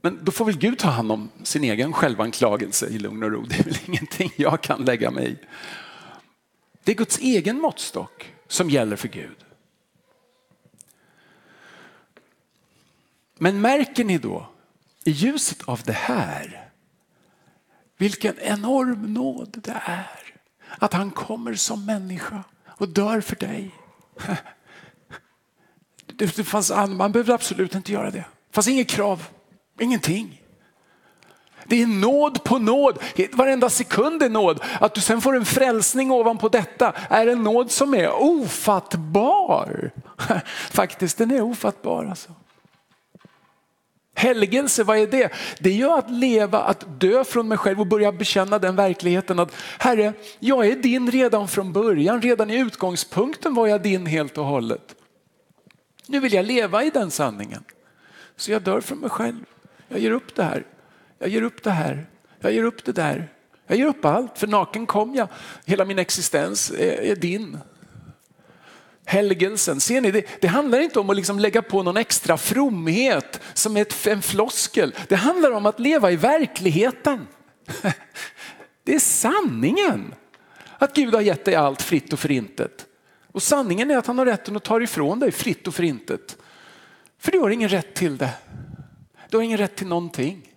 Men 0.01 0.19
då 0.21 0.31
får 0.31 0.45
väl 0.45 0.57
Gud 0.57 0.79
ta 0.79 0.89
hand 0.89 1.11
om 1.11 1.29
sin 1.43 1.63
egen 1.63 1.93
självanklagelse 1.93 2.87
i 2.87 2.99
lugn 2.99 3.23
och 3.23 3.31
ro. 3.31 3.41
Det 3.41 3.59
är 3.59 3.63
väl 3.63 3.77
ingenting 3.87 4.33
jag 4.35 4.61
kan 4.61 4.85
lägga 4.85 5.11
mig 5.11 5.31
i. 5.31 5.37
Det 6.83 6.91
är 6.91 6.95
Guds 6.95 7.19
egen 7.19 7.61
måttstock 7.61 8.33
som 8.47 8.69
gäller 8.69 8.95
för 8.95 9.07
Gud. 9.07 9.37
Men 13.37 13.61
märker 13.61 14.03
ni 14.03 14.17
då 14.17 14.49
i 15.03 15.11
ljuset 15.11 15.63
av 15.63 15.81
det 15.85 15.93
här 15.93 16.69
vilken 17.97 18.39
enorm 18.39 19.13
nåd 19.13 19.61
det 19.63 19.81
är 19.85 20.20
att 20.79 20.93
han 20.93 21.11
kommer 21.11 21.53
som 21.53 21.85
människa 21.85 22.43
och 22.69 22.87
dör 22.87 23.21
för 23.21 23.35
dig. 23.35 23.71
Det 26.15 26.27
fanns, 26.27 26.71
man 26.89 27.11
behövde 27.11 27.33
absolut 27.33 27.75
inte 27.75 27.91
göra 27.91 28.11
det. 28.11 28.17
Det 28.17 28.53
fanns 28.55 28.67
inget 28.67 28.89
krav, 28.89 29.27
ingenting. 29.79 30.41
Det 31.65 31.81
är 31.81 31.87
nåd 31.87 32.43
på 32.43 32.59
nåd, 32.59 32.99
varenda 33.31 33.69
sekund 33.69 34.23
är 34.23 34.29
nåd. 34.29 34.63
Att 34.79 34.93
du 34.93 35.01
sen 35.01 35.21
får 35.21 35.35
en 35.35 35.45
frälsning 35.45 36.11
ovanpå 36.11 36.49
detta 36.49 36.93
är 37.09 37.27
en 37.27 37.43
nåd 37.43 37.71
som 37.71 37.93
är 37.93 38.11
ofattbar. 38.11 39.91
Faktiskt, 40.71 41.17
den 41.17 41.31
är 41.31 41.41
ofattbar. 41.41 42.05
Alltså. 42.05 42.31
Helgelse, 44.21 44.83
vad 44.83 44.97
är 44.97 45.07
det? 45.07 45.31
Det 45.59 45.69
är 45.69 45.73
ju 45.73 45.89
att 45.91 46.11
leva, 46.11 46.59
att 46.59 46.99
dö 46.99 47.23
från 47.23 47.47
mig 47.47 47.57
själv 47.57 47.79
och 47.79 47.87
börja 47.87 48.11
bekänna 48.11 48.59
den 48.59 48.75
verkligheten 48.75 49.39
att 49.39 49.53
Herre, 49.79 50.13
jag 50.39 50.67
är 50.67 50.75
din 50.75 51.11
redan 51.11 51.47
från 51.47 51.73
början, 51.73 52.21
redan 52.21 52.49
i 52.49 52.59
utgångspunkten 52.59 53.53
var 53.53 53.67
jag 53.67 53.81
din 53.81 54.05
helt 54.05 54.37
och 54.37 54.45
hållet. 54.45 54.95
Nu 56.07 56.19
vill 56.19 56.33
jag 56.33 56.45
leva 56.45 56.83
i 56.83 56.89
den 56.89 57.11
sanningen. 57.11 57.63
Så 58.35 58.51
jag 58.51 58.61
dör 58.61 58.81
från 58.81 58.97
mig 58.97 59.09
själv. 59.09 59.45
Jag 59.87 59.99
ger 59.99 60.11
upp 60.11 60.35
det 60.35 60.43
här. 60.43 60.65
Jag 61.19 61.29
ger 61.29 61.41
upp 61.41 61.63
det 61.63 61.71
här. 61.71 62.05
Jag 62.39 62.51
ger 62.53 62.63
upp 62.63 62.85
det 62.85 62.91
där. 62.91 63.27
Jag 63.67 63.77
ger 63.77 63.85
upp 63.85 64.05
allt, 64.05 64.37
för 64.37 64.47
naken 64.47 64.85
kom 64.85 65.15
jag. 65.15 65.27
Hela 65.65 65.85
min 65.85 65.99
existens 65.99 66.71
är, 66.71 67.01
är 67.01 67.15
din. 67.15 67.57
Helgelsen, 69.11 69.79
ser 69.79 70.01
ni? 70.01 70.11
Det, 70.11 70.41
det, 70.41 70.47
handlar 70.47 70.79
inte 70.79 70.99
om 70.99 71.09
att 71.09 71.15
liksom 71.15 71.39
lägga 71.39 71.61
på 71.61 71.83
någon 71.83 71.97
extra 71.97 72.37
fromhet 72.37 73.41
som 73.53 73.77
ett, 73.77 74.07
en 74.07 74.21
floskel. 74.21 74.95
Det 75.07 75.15
handlar 75.15 75.51
om 75.51 75.65
att 75.65 75.79
leva 75.79 76.11
i 76.11 76.15
verkligheten. 76.15 77.27
Det 78.83 78.95
är 78.95 78.99
sanningen. 78.99 80.15
Att 80.77 80.95
Gud 80.95 81.13
har 81.13 81.21
gett 81.21 81.45
dig 81.45 81.55
allt 81.55 81.81
fritt 81.81 82.13
och 82.13 82.19
förintet. 82.19 82.85
Och 83.31 83.43
sanningen 83.43 83.91
är 83.91 83.97
att 83.97 84.07
han 84.07 84.17
har 84.17 84.25
rätten 84.25 84.55
att 84.55 84.63
ta 84.63 84.81
ifrån 84.81 85.19
dig 85.19 85.31
fritt 85.31 85.67
och 85.67 85.75
förintet. 85.75 86.37
För 87.19 87.31
du 87.31 87.39
har 87.39 87.49
ingen 87.49 87.69
rätt 87.69 87.93
till 87.93 88.17
det. 88.17 88.33
Du 89.29 89.37
har 89.37 89.43
ingen 89.43 89.57
rätt 89.57 89.75
till 89.75 89.87
någonting 89.87 90.53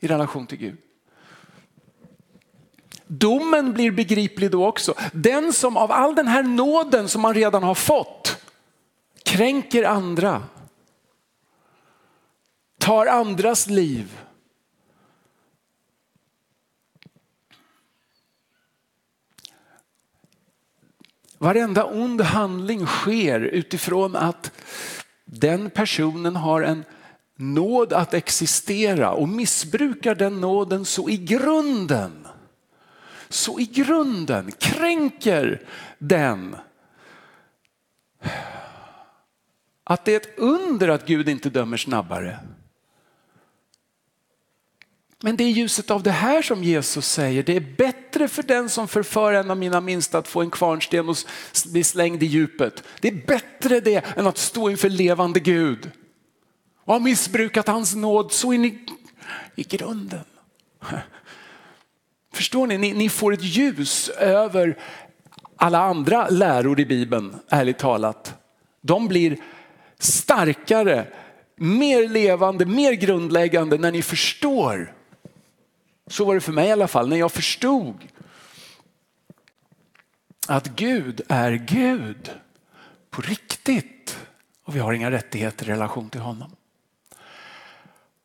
i 0.00 0.06
relation 0.06 0.46
till 0.46 0.58
Gud. 0.58 0.76
Domen 3.12 3.72
blir 3.72 3.90
begriplig 3.90 4.50
då 4.50 4.66
också. 4.66 4.94
Den 5.12 5.52
som 5.52 5.76
av 5.76 5.92
all 5.92 6.14
den 6.14 6.28
här 6.28 6.42
nåden 6.42 7.08
som 7.08 7.22
man 7.22 7.34
redan 7.34 7.62
har 7.62 7.74
fått 7.74 8.36
kränker 9.22 9.84
andra, 9.84 10.42
tar 12.78 13.06
andras 13.06 13.66
liv, 13.66 14.20
Varenda 21.38 21.84
ond 21.84 22.20
handling 22.20 22.86
sker 22.86 23.40
utifrån 23.40 24.16
att 24.16 24.52
den 25.24 25.70
personen 25.70 26.36
har 26.36 26.62
en 26.62 26.84
nåd 27.36 27.92
att 27.92 28.14
existera 28.14 29.12
och 29.12 29.28
missbrukar 29.28 30.14
den 30.14 30.40
nåden 30.40 30.84
så 30.84 31.08
i 31.08 31.16
grunden, 31.16 32.26
så 33.30 33.60
i 33.60 33.64
grunden 33.64 34.52
kränker 34.52 35.66
den 35.98 36.56
att 39.84 40.04
det 40.04 40.12
är 40.12 40.16
ett 40.16 40.38
under 40.38 40.88
att 40.88 41.06
Gud 41.06 41.28
inte 41.28 41.50
dömer 41.50 41.76
snabbare. 41.76 42.38
Men 45.22 45.36
det 45.36 45.44
är 45.44 45.50
ljuset 45.50 45.90
av 45.90 46.02
det 46.02 46.10
här 46.10 46.42
som 46.42 46.64
Jesus 46.64 47.08
säger, 47.08 47.42
det 47.42 47.56
är 47.56 47.74
bättre 47.76 48.28
för 48.28 48.42
den 48.42 48.68
som 48.68 48.88
förför 48.88 49.32
en 49.32 49.50
av 49.50 49.56
mina 49.56 49.80
minsta 49.80 50.18
att 50.18 50.28
få 50.28 50.40
en 50.40 50.50
kvarnsten 50.50 51.08
och 51.08 51.16
bli 51.72 51.84
slängd 51.84 52.22
i 52.22 52.26
djupet. 52.26 52.84
Det 53.00 53.08
är 53.08 53.26
bättre 53.26 53.80
det 53.80 54.16
än 54.16 54.26
att 54.26 54.38
stå 54.38 54.70
inför 54.70 54.88
levande 54.88 55.40
Gud 55.40 55.90
och 56.84 56.92
ha 56.92 57.00
missbrukat 57.00 57.66
hans 57.66 57.94
nåd 57.94 58.32
så 58.32 58.52
in 58.52 58.64
i, 58.64 58.86
i 59.54 59.62
grunden. 59.62 60.24
Förstår 62.32 62.66
ni? 62.66 62.78
ni? 62.78 62.92
Ni 62.92 63.08
får 63.08 63.32
ett 63.32 63.44
ljus 63.44 64.08
över 64.08 64.78
alla 65.56 65.78
andra 65.78 66.28
läror 66.28 66.80
i 66.80 66.86
Bibeln, 66.86 67.34
ärligt 67.48 67.78
talat. 67.78 68.34
De 68.80 69.08
blir 69.08 69.36
starkare, 69.98 71.06
mer 71.56 72.08
levande, 72.08 72.66
mer 72.66 72.92
grundläggande 72.92 73.78
när 73.78 73.92
ni 73.92 74.02
förstår 74.02 74.94
så 76.06 76.24
var 76.24 76.34
det 76.34 76.40
för 76.40 76.52
mig 76.52 76.68
i 76.68 76.72
alla 76.72 76.88
fall 76.88 77.08
när 77.08 77.16
jag 77.16 77.32
förstod 77.32 77.94
att 80.48 80.66
Gud 80.66 81.20
är 81.28 81.52
Gud 81.52 82.30
på 83.10 83.22
riktigt 83.22 84.18
och 84.64 84.76
vi 84.76 84.80
har 84.80 84.92
inga 84.92 85.10
rättigheter 85.10 85.68
i 85.68 85.72
relation 85.72 86.10
till 86.10 86.20
honom. 86.20 86.56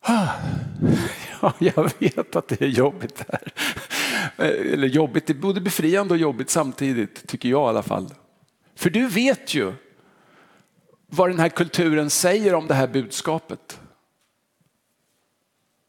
Ah, 0.00 0.28
ja, 1.42 1.52
jag 1.58 1.90
vet 1.98 2.36
att 2.36 2.48
det 2.48 2.60
är 2.60 2.68
jobbigt 2.68 3.24
här. 3.28 3.52
Eh, 4.36 4.72
eller 4.72 4.88
jobbigt, 4.88 5.26
det 5.26 5.32
är 5.32 5.34
både 5.34 5.60
befriande 5.60 6.14
och 6.14 6.20
jobbigt 6.20 6.50
samtidigt, 6.50 7.26
tycker 7.26 7.48
jag 7.48 7.66
i 7.66 7.68
alla 7.68 7.82
fall. 7.82 8.14
För 8.74 8.90
du 8.90 9.08
vet 9.08 9.54
ju 9.54 9.72
vad 11.06 11.30
den 11.30 11.38
här 11.38 11.48
kulturen 11.48 12.10
säger 12.10 12.54
om 12.54 12.66
det 12.66 12.74
här 12.74 12.88
budskapet. 12.88 13.80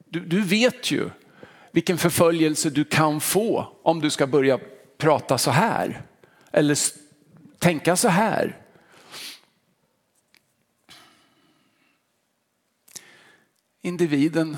Du, 0.06 0.20
du 0.20 0.42
vet 0.42 0.92
ju 0.92 1.10
vilken 1.72 1.98
förföljelse 1.98 2.70
du 2.70 2.84
kan 2.84 3.22
få 3.22 3.74
om 3.84 4.02
du 4.02 4.10
ska 4.10 4.28
börja 4.28 4.60
prata 4.98 5.38
så 5.38 5.52
här 5.52 6.02
eller 6.52 6.78
tänka 7.60 7.96
så 7.96 8.08
här. 8.08 8.62
Individen 13.82 14.58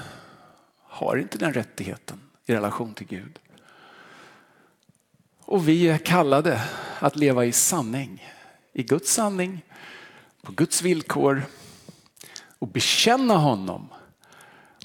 har 0.77 1.17
inte 1.17 1.37
den 1.37 1.53
rättigheten 1.53 2.19
i 2.45 2.53
relation 2.53 2.93
till 2.93 3.07
Gud. 3.07 3.39
Och 5.51 5.67
vi 5.67 5.87
är 5.87 5.97
kallade 5.97 6.61
att 6.99 7.15
leva 7.15 7.45
i 7.45 7.51
sanning, 7.51 8.27
i 8.73 8.83
Guds 8.83 9.13
sanning, 9.13 9.65
på 10.41 10.51
Guds 10.51 10.81
villkor 10.81 11.43
och 12.59 12.67
bekänna 12.67 13.37
honom 13.37 13.87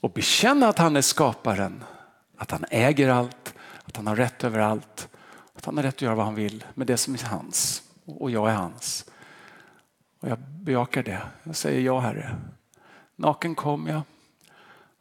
och 0.03 0.11
bekänna 0.11 0.69
att 0.69 0.79
han 0.79 0.97
är 0.97 1.01
skaparen 1.01 1.85
att 2.37 2.51
han 2.51 2.65
äger 2.71 3.09
allt, 3.09 3.55
att 3.85 3.97
han 3.97 4.07
har 4.07 4.17
rätt 4.17 4.45
över 4.45 4.59
allt, 4.59 5.09
att 5.55 5.65
han 5.65 5.77
har 5.77 5.85
rätt 5.85 5.95
att 5.95 6.03
göra 6.03 6.15
vad 6.15 6.25
han 6.25 6.35
vill 6.35 6.65
med 6.75 6.87
det 6.87 6.97
som 6.97 7.15
är 7.15 7.25
hans 7.25 7.83
och 8.05 8.31
jag 8.31 8.51
är 8.51 8.55
hans. 8.55 9.05
Och 10.21 10.29
jag 10.29 10.39
bejakar 10.39 11.03
det. 11.03 11.23
Jag 11.43 11.57
säger 11.57 11.81
ja 11.81 12.01
Herre. 12.01 12.37
Naken 13.17 13.55
kom 13.55 13.87
jag, 13.87 14.03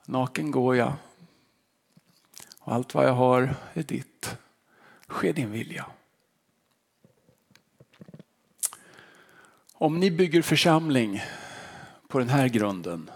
Naken 0.06 0.52
går 0.52 0.76
jag 0.76 0.94
och 2.60 2.74
allt 2.74 2.94
vad 2.94 3.06
jag 3.06 3.14
har 3.14 3.56
är 3.74 3.84
ditt. 3.84 4.13
Ske 5.14 5.32
din 5.32 5.52
vilja. 5.52 5.86
Om 9.74 10.00
ni 10.00 10.12
bygger 10.12 10.42
församling 10.42 11.22
på 12.08 12.20
den 12.20 12.30
här 12.30 12.48
grunden 12.48 13.12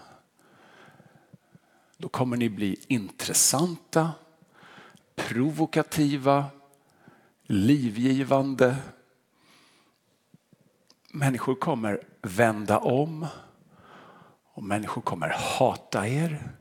då 1.96 2.08
kommer 2.08 2.36
ni 2.36 2.48
bli 2.48 2.76
intressanta, 2.86 4.10
provokativa, 5.14 6.46
livgivande. 7.42 8.76
Människor 11.12 11.54
kommer 11.54 12.04
vända 12.22 12.78
om 12.78 13.26
och 14.44 14.62
människor 14.62 15.02
kommer 15.02 15.28
hata 15.28 16.08
er 16.08 16.52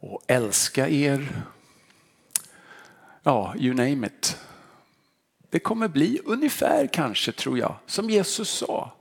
och 0.00 0.22
älska 0.26 0.88
er. 0.88 1.42
Ja, 3.22 3.54
you 3.58 3.74
name 3.74 4.06
it. 4.06 4.36
Det 5.50 5.58
kommer 5.58 5.88
bli 5.88 6.20
ungefär 6.24 6.86
kanske, 6.86 7.32
tror 7.32 7.58
jag, 7.58 7.74
som 7.86 8.10
Jesus 8.10 8.48
sa. 8.50 8.92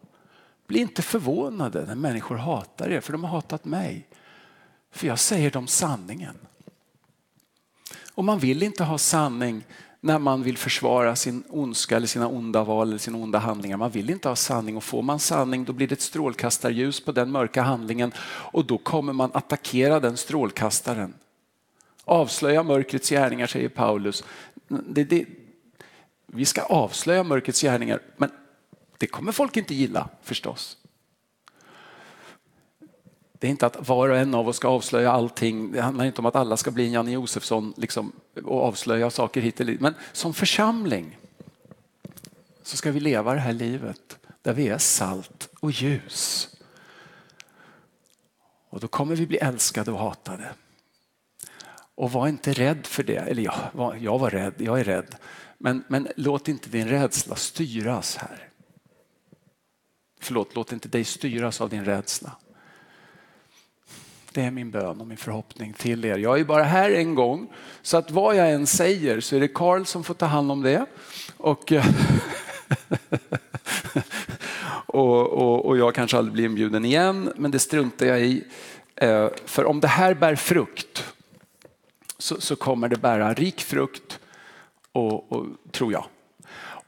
Bli 0.67 0.80
inte 0.80 1.01
förvånade 1.01 1.86
när 1.86 1.95
människor 1.95 2.36
hatar 2.36 2.89
er, 2.89 3.01
för 3.01 3.11
de 3.11 3.24
har 3.24 3.32
hatat 3.32 3.65
mig. 3.65 4.07
För 4.91 5.07
jag 5.07 5.19
säger 5.19 5.51
dem 5.51 5.67
sanningen. 5.67 6.36
Och 8.13 8.24
man 8.24 8.39
vill 8.39 8.63
inte 8.63 8.84
ha 8.84 8.97
sanning 8.97 9.63
när 9.99 10.19
man 10.19 10.43
vill 10.43 10.57
försvara 10.57 11.15
sin 11.15 11.43
ondska 11.49 11.95
eller 11.95 12.07
sina 12.07 12.28
onda 12.28 12.63
val 12.63 12.88
eller 12.88 12.97
sina 12.97 13.17
onda 13.17 13.39
handlingar. 13.39 13.78
Man 13.78 13.91
vill 13.91 14.09
inte 14.09 14.30
ha 14.30 14.36
sanning 14.36 14.78
och 14.78 14.84
får 14.84 15.01
man 15.01 15.19
sanning 15.19 15.65
då 15.65 15.74
blir 15.74 15.88
det 15.88 15.93
ett 15.93 16.01
strålkastarljus 16.01 17.05
på 17.05 17.11
den 17.11 17.32
mörka 17.32 17.61
handlingen 17.61 18.11
och 18.26 18.65
då 18.65 18.78
kommer 18.78 19.13
man 19.13 19.32
attackera 19.34 19.99
den 19.99 20.17
strålkastaren. 20.17 21.13
Avslöja 22.06 22.64
mörkrets 22.64 23.10
gärningar 23.10 23.47
säger 23.47 23.70
Paulus. 23.70 24.24
Det, 24.68 25.04
det, 25.04 25.26
vi 26.26 26.45
ska 26.45 26.62
avslöja 26.62 27.24
mörkrets 27.24 27.62
gärningar 27.62 27.99
men 28.18 28.32
det 28.97 29.08
kommer 29.08 29.32
folk 29.32 29.58
inte 29.58 29.76
gilla 29.76 30.10
förstås. 30.22 30.78
Det 33.34 33.47
är 33.47 33.52
inte 33.52 33.66
att 33.66 33.88
var 33.88 34.10
och 34.10 34.18
en 34.18 34.36
av 34.36 34.47
oss 34.47 34.56
ska 34.56 34.68
avslöja 34.68 35.12
allting. 35.12 35.72
Det 35.72 35.82
handlar 35.82 36.06
inte 36.06 36.22
om 36.22 36.26
att 36.26 36.36
alla 36.36 36.58
ska 36.58 36.72
bli 36.72 36.86
en 36.86 36.91
Janne 36.91 37.12
Josefsson 37.12 37.74
liksom, 37.78 38.12
och 38.43 38.64
avslöja 38.64 39.10
saker 39.10 39.41
hit 39.41 39.60
och 39.60 39.66
dit. 39.66 39.82
Men 39.82 39.93
som 40.12 40.34
församling 40.34 41.18
så 42.64 42.78
ska 42.78 42.91
vi 42.91 42.99
leva 42.99 43.34
det 43.34 43.39
här 43.39 43.54
livet 43.54 44.18
där 44.41 44.54
vi 44.54 44.68
är 44.68 44.78
salt 44.78 45.49
och 45.60 45.72
ljus. 45.72 46.49
Och 48.70 48.80
då 48.80 48.88
kommer 48.88 49.16
vi 49.16 49.28
bli 49.28 49.38
älskade 49.38 49.91
och 49.91 49.99
hatade. 49.99 50.54
Och 52.02 52.12
var 52.12 52.28
inte 52.28 52.54
rädd 52.54 52.88
för 52.88 53.04
det. 53.04 53.16
Eller 53.16 53.43
jag, 53.43 53.97
jag 53.99 54.20
var 54.20 54.30
rädd, 54.30 54.54
jag 54.58 54.80
är 54.80 54.84
rädd. 54.84 55.16
Men, 55.58 55.84
men 55.88 56.08
låt 56.16 56.47
inte 56.47 56.70
din 56.70 56.88
rädsla 56.88 57.36
styras 57.36 58.18
här. 58.18 58.49
Förlåt, 60.22 60.56
låt 60.56 60.72
inte 60.72 60.89
dig 60.89 61.04
styras 61.04 61.62
av 61.62 61.70
din 61.70 61.86
rädsla. 61.86 62.32
Det 64.32 64.41
är 64.41 64.52
min 64.52 64.72
bön 64.72 65.02
och 65.02 65.08
min 65.08 65.18
förhoppning 65.18 65.74
till 65.74 66.06
er. 66.06 66.18
Jag 66.18 66.39
är 66.39 66.43
bara 66.43 66.64
här 66.64 66.91
en 66.91 67.16
gång, 67.16 67.54
så 67.82 67.97
att 67.97 68.12
vad 68.12 68.36
jag 68.36 68.52
än 68.52 68.68
säger 68.68 69.20
så 69.20 69.36
är 69.36 69.39
det 69.39 69.47
Karl 69.47 69.84
som 69.84 70.04
får 70.04 70.14
ta 70.14 70.26
hand 70.26 70.52
om 70.52 70.62
det. 70.62 70.86
Och, 71.38 71.74
och, 74.86 75.28
och, 75.28 75.66
och, 75.66 75.78
jag 75.78 75.95
kanske 75.95 76.18
aldrig 76.18 76.34
blir 76.34 76.45
inbjuden 76.45 76.86
igen, 76.86 77.34
men 77.36 77.52
det 77.52 77.60
struntar 77.60 78.06
jag 78.06 78.22
i. 78.22 78.43
Eh, 78.95 79.30
för 79.45 79.66
om 79.66 79.80
det 79.80 79.88
här 79.88 80.14
bär 80.14 80.36
frukt 80.36 81.14
så, 82.22 82.41
så 82.41 82.55
kommer 82.55 82.88
det 82.88 82.97
bära 82.97 83.34
rik 83.34 83.61
frukt, 83.61 84.19
och, 84.91 85.32
och 85.32 85.45
tror 85.72 85.93
jag. 85.93 86.05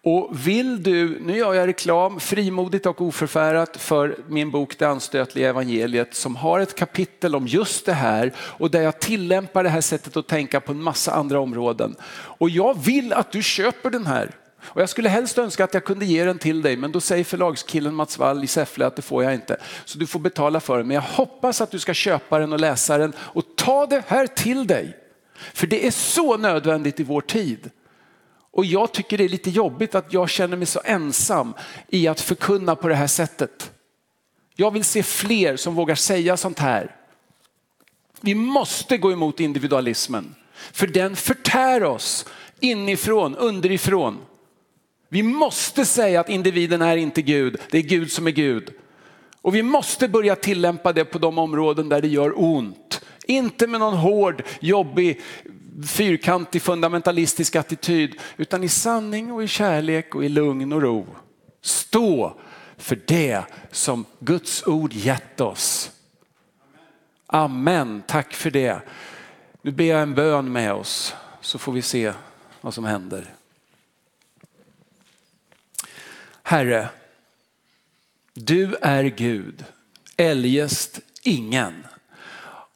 Och 0.05 0.47
vill 0.47 0.83
du, 0.83 1.19
nu 1.19 1.37
gör 1.37 1.53
jag 1.53 1.67
reklam 1.67 2.19
frimodigt 2.19 2.85
och 2.85 3.01
oförfärat 3.01 3.77
för 3.77 4.17
min 4.27 4.51
bok 4.51 4.77
Det 4.77 4.85
anstötliga 4.85 5.49
evangeliet 5.49 6.15
som 6.15 6.35
har 6.35 6.59
ett 6.59 6.75
kapitel 6.75 7.35
om 7.35 7.47
just 7.47 7.85
det 7.85 7.93
här 7.93 8.33
och 8.37 8.71
där 8.71 8.81
jag 8.81 8.99
tillämpar 8.99 9.63
det 9.63 9.69
här 9.69 9.81
sättet 9.81 10.17
att 10.17 10.27
tänka 10.27 10.59
på 10.59 10.71
en 10.71 10.83
massa 10.83 11.11
andra 11.11 11.39
områden. 11.39 11.95
Och 12.13 12.49
jag 12.49 12.83
vill 12.83 13.13
att 13.13 13.31
du 13.31 13.43
köper 13.43 13.89
den 13.89 14.05
här. 14.05 14.31
Och 14.63 14.81
jag 14.81 14.89
skulle 14.89 15.09
helst 15.09 15.37
önska 15.37 15.63
att 15.63 15.73
jag 15.73 15.83
kunde 15.83 16.05
ge 16.05 16.25
den 16.25 16.37
till 16.37 16.61
dig 16.61 16.77
men 16.77 16.91
då 16.91 17.01
säger 17.01 17.23
förlagskillen 17.23 17.95
Mats 17.95 18.17
Wall 18.17 18.43
i 18.43 18.47
Säffle 18.47 18.85
att 18.85 18.95
det 18.95 19.01
får 19.01 19.23
jag 19.23 19.33
inte. 19.33 19.57
Så 19.85 19.97
du 19.97 20.07
får 20.07 20.19
betala 20.19 20.59
för 20.59 20.77
den. 20.77 20.87
Men 20.87 20.95
jag 20.95 21.01
hoppas 21.01 21.61
att 21.61 21.71
du 21.71 21.79
ska 21.79 21.93
köpa 21.93 22.39
den 22.39 22.53
och 22.53 22.59
läsa 22.59 22.97
den 22.97 23.13
och 23.19 23.43
ta 23.55 23.85
det 23.85 24.03
här 24.07 24.27
till 24.27 24.67
dig. 24.67 25.02
För 25.33 25.67
det 25.67 25.87
är 25.87 25.91
så 25.91 26.37
nödvändigt 26.37 26.99
i 26.99 27.03
vår 27.03 27.21
tid. 27.21 27.69
Och 28.51 28.65
jag 28.65 28.91
tycker 28.91 29.17
det 29.17 29.23
är 29.23 29.29
lite 29.29 29.49
jobbigt 29.49 29.95
att 29.95 30.13
jag 30.13 30.29
känner 30.29 30.57
mig 30.57 30.65
så 30.65 30.81
ensam 30.85 31.53
i 31.87 32.07
att 32.07 32.21
förkunna 32.21 32.75
på 32.75 32.87
det 32.87 32.95
här 32.95 33.07
sättet. 33.07 33.71
Jag 34.55 34.71
vill 34.71 34.83
se 34.83 35.03
fler 35.03 35.57
som 35.57 35.75
vågar 35.75 35.95
säga 35.95 36.37
sånt 36.37 36.59
här. 36.59 36.95
Vi 38.21 38.35
måste 38.35 38.97
gå 38.97 39.11
emot 39.11 39.39
individualismen, 39.39 40.35
för 40.71 40.87
den 40.87 41.15
förtär 41.15 41.83
oss 41.83 42.25
inifrån, 42.59 43.35
underifrån. 43.35 44.17
Vi 45.09 45.23
måste 45.23 45.85
säga 45.85 46.19
att 46.19 46.29
individen 46.29 46.81
är 46.81 46.97
inte 46.97 47.21
Gud, 47.21 47.57
det 47.69 47.77
är 47.77 47.81
Gud 47.81 48.11
som 48.11 48.27
är 48.27 48.31
Gud. 48.31 48.73
Och 49.41 49.55
vi 49.55 49.63
måste 49.63 50.07
börja 50.07 50.35
tillämpa 50.35 50.93
det 50.93 51.05
på 51.05 51.19
de 51.19 51.37
områden 51.37 51.89
där 51.89 52.01
det 52.01 52.07
gör 52.07 52.33
ont. 52.35 53.01
Inte 53.23 53.67
med 53.67 53.79
någon 53.79 53.97
hård, 53.97 54.43
jobbig 54.59 55.21
fyrkantig 55.87 56.61
fundamentalistisk 56.61 57.55
attityd 57.55 58.19
utan 58.37 58.63
i 58.63 58.69
sanning 58.69 59.31
och 59.31 59.43
i 59.43 59.47
kärlek 59.47 60.15
och 60.15 60.25
i 60.25 60.29
lugn 60.29 60.73
och 60.73 60.81
ro. 60.81 61.07
Stå 61.61 62.37
för 62.77 62.99
det 63.07 63.43
som 63.71 64.05
Guds 64.19 64.67
ord 64.67 64.93
gett 64.93 65.41
oss. 65.41 65.91
Amen, 67.27 68.03
tack 68.07 68.33
för 68.33 68.51
det. 68.51 68.81
Nu 69.61 69.71
ber 69.71 69.85
jag 69.85 70.01
en 70.01 70.13
bön 70.13 70.51
med 70.51 70.73
oss 70.73 71.15
så 71.41 71.57
får 71.57 71.71
vi 71.71 71.81
se 71.81 72.13
vad 72.61 72.73
som 72.73 72.85
händer. 72.85 73.33
Herre, 76.43 76.89
du 78.33 78.75
är 78.81 79.03
Gud, 79.03 79.65
eljest 80.17 80.99
ingen. 81.23 81.87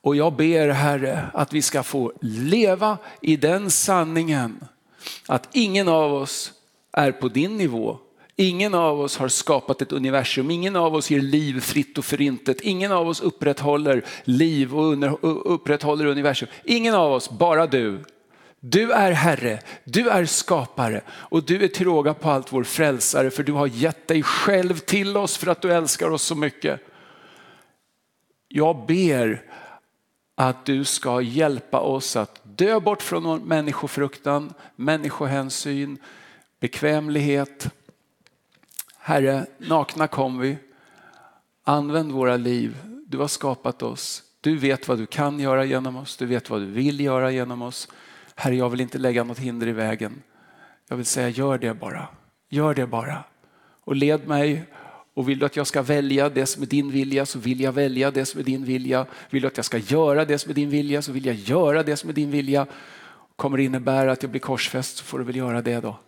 Och 0.01 0.15
jag 0.15 0.33
ber 0.33 0.69
Herre 0.69 1.27
att 1.33 1.53
vi 1.53 1.61
ska 1.61 1.83
få 1.83 2.13
leva 2.21 2.97
i 3.21 3.35
den 3.35 3.71
sanningen 3.71 4.59
att 5.27 5.49
ingen 5.51 5.87
av 5.87 6.13
oss 6.13 6.53
är 6.93 7.11
på 7.11 7.27
din 7.27 7.57
nivå. 7.57 7.97
Ingen 8.39 8.73
av 8.73 9.01
oss 9.01 9.17
har 9.17 9.27
skapat 9.27 9.81
ett 9.81 9.91
universum, 9.91 10.51
ingen 10.51 10.75
av 10.75 10.95
oss 10.95 11.11
ger 11.11 11.21
liv 11.21 11.59
fritt 11.59 11.97
och 11.97 12.05
förintet, 12.05 12.61
ingen 12.61 12.91
av 12.91 13.07
oss 13.07 13.21
upprätthåller 13.21 14.05
liv 14.23 14.75
och 14.75 15.53
upprätthåller 15.53 16.05
universum. 16.05 16.49
Ingen 16.63 16.95
av 16.95 17.11
oss, 17.11 17.29
bara 17.29 17.67
du. 17.67 18.03
Du 18.59 18.91
är 18.91 19.11
Herre, 19.11 19.59
du 19.83 20.09
är 20.09 20.25
skapare 20.25 21.01
och 21.09 21.43
du 21.43 21.63
är 21.63 21.67
till 21.67 21.85
råga 21.85 22.13
på 22.13 22.29
allt 22.29 22.53
vår 22.53 22.63
frälsare 22.63 23.29
för 23.29 23.43
du 23.43 23.51
har 23.51 23.67
gett 23.67 24.07
dig 24.07 24.23
själv 24.23 24.77
till 24.77 25.17
oss 25.17 25.37
för 25.37 25.47
att 25.47 25.61
du 25.61 25.73
älskar 25.73 26.09
oss 26.09 26.23
så 26.23 26.35
mycket. 26.35 26.81
Jag 28.47 28.85
ber 28.85 29.43
att 30.39 30.65
du 30.65 30.85
ska 30.85 31.21
hjälpa 31.21 31.79
oss 31.79 32.15
att 32.15 32.41
dö 32.43 32.79
bort 32.79 33.01
från 33.01 33.43
människofruktan, 33.43 34.53
människohänsyn, 34.75 35.97
bekvämlighet. 36.59 37.73
Herre, 38.97 39.45
nakna 39.57 40.07
kom 40.07 40.39
vi. 40.39 40.57
Använd 41.63 42.11
våra 42.11 42.37
liv. 42.37 42.77
Du 43.07 43.17
har 43.17 43.27
skapat 43.27 43.83
oss. 43.83 44.23
Du 44.41 44.57
vet 44.57 44.87
vad 44.87 44.97
du 44.97 45.05
kan 45.05 45.39
göra 45.39 45.65
genom 45.65 45.95
oss. 45.95 46.17
Du 46.17 46.25
vet 46.25 46.49
vad 46.49 46.61
du 46.61 46.65
vill 46.65 46.99
göra 46.99 47.31
genom 47.31 47.61
oss. 47.61 47.87
Herre, 48.35 48.55
jag 48.55 48.69
vill 48.69 48.81
inte 48.81 48.97
lägga 48.97 49.23
något 49.23 49.39
hinder 49.39 49.67
i 49.67 49.73
vägen. 49.73 50.23
Jag 50.89 50.97
vill 50.97 51.05
säga, 51.05 51.29
gör 51.29 51.57
det 51.57 51.73
bara. 51.73 52.07
Gör 52.49 52.73
det 52.73 52.87
bara. 52.87 53.23
Och 53.83 53.95
led 53.95 54.27
mig 54.27 54.65
och 55.17 55.29
vill 55.29 55.39
du 55.39 55.45
att 55.45 55.55
jag 55.55 55.67
ska 55.67 55.81
välja 55.81 56.29
det 56.29 56.45
som 56.45 56.63
är 56.63 56.67
din 56.67 56.91
vilja 56.91 57.25
så 57.25 57.39
vill 57.39 57.61
jag 57.61 57.71
välja 57.71 58.11
det 58.11 58.25
som 58.25 58.39
är 58.39 58.43
din 58.43 58.65
vilja. 58.65 59.05
Vill 59.29 59.41
du 59.41 59.47
att 59.47 59.57
jag 59.57 59.65
ska 59.65 59.77
göra 59.77 60.25
det 60.25 60.39
som 60.39 60.51
är 60.51 60.55
din 60.55 60.69
vilja 60.69 61.01
så 61.01 61.11
vill 61.11 61.25
jag 61.25 61.35
göra 61.35 61.83
det 61.83 61.97
som 61.97 62.09
är 62.09 62.13
din 62.13 62.31
vilja. 62.31 62.67
Kommer 63.35 63.57
det 63.57 63.63
innebära 63.63 64.11
att 64.11 64.23
jag 64.23 64.31
blir 64.31 64.41
korsfäst 64.41 64.97
så 64.97 65.03
får 65.03 65.19
du 65.19 65.25
väl 65.25 65.35
göra 65.35 65.61
det 65.61 65.79
då. 65.79 65.99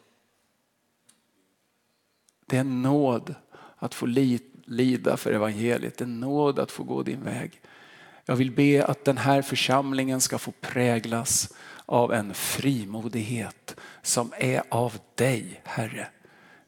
Det 2.46 2.56
är 2.56 2.60
en 2.60 2.82
nåd 2.82 3.36
att 3.78 3.94
få 3.94 4.06
lida 4.66 5.18
för 5.18 5.32
evangeliet. 5.32 5.98
Det 5.98 6.04
är 6.04 6.08
en 6.08 6.20
nåd 6.20 6.60
att 6.60 6.72
få 6.72 6.84
gå 6.84 7.04
din 7.04 7.24
väg. 7.24 7.62
Jag 8.26 8.36
vill 8.36 8.52
be 8.52 8.86
att 8.86 9.06
den 9.06 9.18
här 9.18 9.42
församlingen 9.42 10.22
ska 10.22 10.38
få 10.38 10.52
präglas 10.52 11.54
av 11.86 12.14
en 12.14 12.34
frimodighet 12.34 13.76
som 14.02 14.34
är 14.38 14.64
av 14.70 14.94
dig, 15.16 15.62
Herre. 15.64 16.08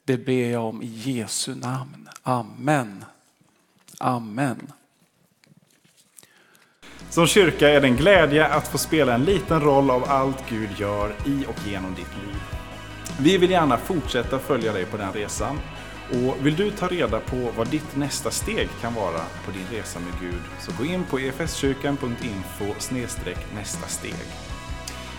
Det 0.04 0.18
ber 0.18 0.52
jag 0.52 0.66
om 0.66 0.82
i 0.82 0.86
Jesu 0.86 1.56
namn. 1.56 2.10
Amen. 2.24 3.06
Amen. 3.98 4.72
Som 7.10 7.28
kyrka 7.28 7.70
är 7.70 7.82
det 7.82 7.88
en 7.88 7.96
glädje 7.96 8.48
att 8.48 8.68
få 8.68 8.78
spela 8.78 9.14
en 9.14 9.24
liten 9.24 9.62
roll 9.62 9.92
av 9.92 10.04
allt 10.04 10.50
Gud 10.50 10.70
gör 10.78 11.16
i 11.26 11.46
och 11.48 11.68
genom 11.68 11.94
ditt 11.96 12.18
liv. 12.26 12.42
Vi 13.20 13.38
vill 13.38 13.52
gärna 13.52 13.78
fortsätta 13.78 14.40
följa 14.40 14.74
dig 14.74 14.86
på 14.86 14.98
den 14.98 15.14
resan. 15.14 15.60
Och 16.12 16.46
vill 16.46 16.56
du 16.56 16.72
ta 16.72 16.88
reda 16.88 17.20
på 17.20 17.52
vad 17.58 17.68
ditt 17.68 17.96
nästa 17.96 18.32
steg 18.32 18.70
kan 18.82 18.94
vara 18.94 19.22
på 19.46 19.52
din 19.52 19.80
resa 19.80 20.00
med 20.00 20.20
Gud 20.22 20.42
så 20.60 20.72
gå 20.78 20.86
in 20.86 21.04
på 21.04 21.18
efskyrkan.info 21.18 22.66
nästa 23.54 23.88
steg. 23.88 24.51